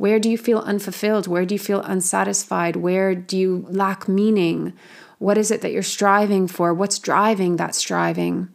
Where 0.00 0.18
do 0.18 0.30
you 0.30 0.38
feel 0.38 0.60
unfulfilled? 0.60 1.26
Where 1.26 1.44
do 1.44 1.54
you 1.54 1.58
feel 1.58 1.82
unsatisfied? 1.82 2.74
Where 2.74 3.14
do 3.14 3.36
you 3.36 3.66
lack 3.68 4.08
meaning? 4.08 4.72
What 5.18 5.36
is 5.36 5.50
it 5.50 5.60
that 5.60 5.72
you're 5.72 5.82
striving 5.82 6.46
for? 6.46 6.72
What's 6.72 6.98
driving 6.98 7.56
that 7.56 7.74
striving? 7.74 8.48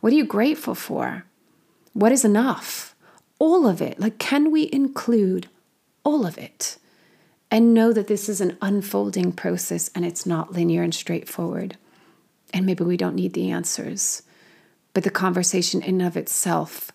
What 0.00 0.12
are 0.12 0.16
you 0.16 0.24
grateful 0.24 0.74
for? 0.74 1.24
What 1.92 2.10
is 2.10 2.24
enough? 2.24 2.96
All 3.38 3.64
of 3.64 3.80
it. 3.80 4.00
Like, 4.00 4.18
can 4.18 4.50
we 4.50 4.68
include 4.72 5.46
all 6.02 6.26
of 6.26 6.36
it? 6.36 6.78
And 7.48 7.72
know 7.72 7.92
that 7.92 8.08
this 8.08 8.28
is 8.28 8.40
an 8.40 8.58
unfolding 8.60 9.30
process 9.30 9.92
and 9.94 10.04
it's 10.04 10.26
not 10.26 10.52
linear 10.52 10.82
and 10.82 10.92
straightforward. 10.92 11.76
And 12.52 12.66
maybe 12.66 12.82
we 12.82 12.96
don't 12.96 13.14
need 13.14 13.34
the 13.34 13.52
answers, 13.52 14.22
but 14.94 15.04
the 15.04 15.10
conversation 15.10 15.80
in 15.80 16.00
of 16.00 16.16
itself 16.16 16.90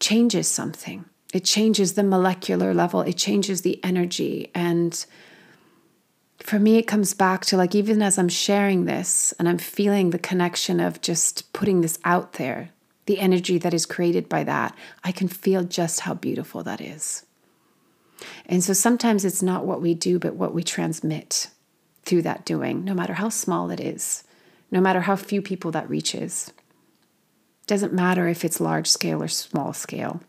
changes 0.00 0.48
something. 0.48 1.04
It 1.32 1.44
changes 1.44 1.94
the 1.94 2.02
molecular 2.02 2.74
level, 2.74 3.00
it 3.00 3.16
changes 3.16 3.62
the 3.62 3.82
energy. 3.82 4.50
And 4.54 5.04
for 6.38 6.58
me, 6.58 6.76
it 6.76 6.86
comes 6.86 7.14
back 7.14 7.44
to 7.46 7.56
like, 7.56 7.74
even 7.74 8.02
as 8.02 8.18
I'm 8.18 8.28
sharing 8.28 8.84
this 8.84 9.32
and 9.38 9.48
I'm 9.48 9.58
feeling 9.58 10.10
the 10.10 10.18
connection 10.18 10.78
of 10.78 11.00
just 11.00 11.52
putting 11.52 11.80
this 11.80 11.98
out 12.04 12.34
there, 12.34 12.70
the 13.06 13.18
energy 13.18 13.58
that 13.58 13.74
is 13.74 13.86
created 13.86 14.28
by 14.28 14.44
that, 14.44 14.76
I 15.02 15.12
can 15.12 15.28
feel 15.28 15.64
just 15.64 16.00
how 16.00 16.14
beautiful 16.14 16.62
that 16.64 16.80
is. 16.80 17.24
And 18.46 18.62
so 18.62 18.72
sometimes 18.72 19.24
it's 19.24 19.42
not 19.42 19.64
what 19.64 19.80
we 19.80 19.94
do, 19.94 20.18
but 20.18 20.34
what 20.34 20.54
we 20.54 20.62
transmit 20.62 21.48
through 22.04 22.22
that 22.22 22.44
doing, 22.44 22.84
no 22.84 22.94
matter 22.94 23.14
how 23.14 23.28
small 23.28 23.70
it 23.70 23.80
is, 23.80 24.24
no 24.70 24.80
matter 24.80 25.02
how 25.02 25.16
few 25.16 25.40
people 25.42 25.70
that 25.70 25.88
reaches. 25.88 26.52
Doesn't 27.66 27.92
matter 27.92 28.28
if 28.28 28.44
it's 28.44 28.60
large 28.60 28.88
scale 28.88 29.22
or 29.22 29.28
small 29.28 29.72
scale, 29.72 30.20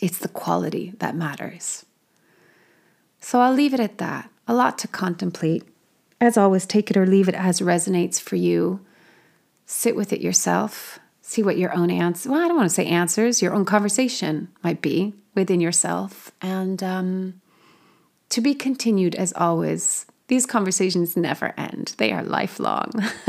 it's 0.00 0.18
the 0.18 0.28
quality 0.28 0.94
that 0.98 1.16
matters. 1.16 1.84
So 3.20 3.40
I'll 3.40 3.52
leave 3.52 3.74
it 3.74 3.80
at 3.80 3.98
that. 3.98 4.30
A 4.46 4.54
lot 4.54 4.78
to 4.78 4.88
contemplate. 4.88 5.64
As 6.20 6.36
always, 6.36 6.66
take 6.66 6.90
it 6.90 6.96
or 6.96 7.06
leave 7.06 7.28
it 7.28 7.34
as 7.34 7.60
resonates 7.60 8.20
for 8.20 8.36
you. 8.36 8.80
Sit 9.66 9.94
with 9.94 10.12
it 10.12 10.20
yourself. 10.20 10.98
See 11.20 11.42
what 11.42 11.58
your 11.58 11.74
own 11.76 11.90
answer, 11.90 12.30
well, 12.30 12.40
I 12.42 12.48
don't 12.48 12.56
want 12.56 12.70
to 12.70 12.74
say 12.74 12.86
answers, 12.86 13.42
your 13.42 13.52
own 13.52 13.66
conversation 13.66 14.48
might 14.64 14.80
be 14.80 15.12
within 15.34 15.60
yourself. 15.60 16.32
And 16.40 16.82
um, 16.82 17.40
to 18.30 18.40
be 18.40 18.54
continued 18.54 19.14
as 19.14 19.34
always. 19.34 20.06
These 20.28 20.46
conversations 20.46 21.16
never 21.16 21.54
end, 21.58 21.94
they 21.98 22.12
are 22.12 22.22
lifelong. 22.22 22.92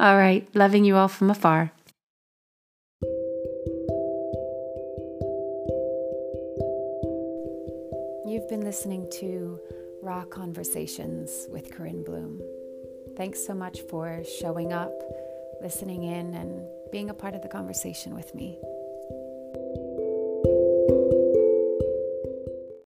all 0.00 0.16
right, 0.16 0.48
loving 0.54 0.84
you 0.84 0.96
all 0.96 1.08
from 1.08 1.30
afar. 1.30 1.72
You've 8.48 8.60
been 8.60 8.66
listening 8.66 9.10
to 9.20 9.60
Raw 10.00 10.24
Conversations 10.24 11.46
with 11.50 11.70
Corinne 11.70 12.02
Blum. 12.02 12.40
Thanks 13.14 13.46
so 13.46 13.52
much 13.52 13.82
for 13.90 14.22
showing 14.40 14.72
up, 14.72 14.90
listening 15.60 16.04
in, 16.04 16.32
and 16.32 16.66
being 16.90 17.10
a 17.10 17.14
part 17.14 17.34
of 17.34 17.42
the 17.42 17.48
conversation 17.48 18.14
with 18.14 18.34
me. 18.34 18.58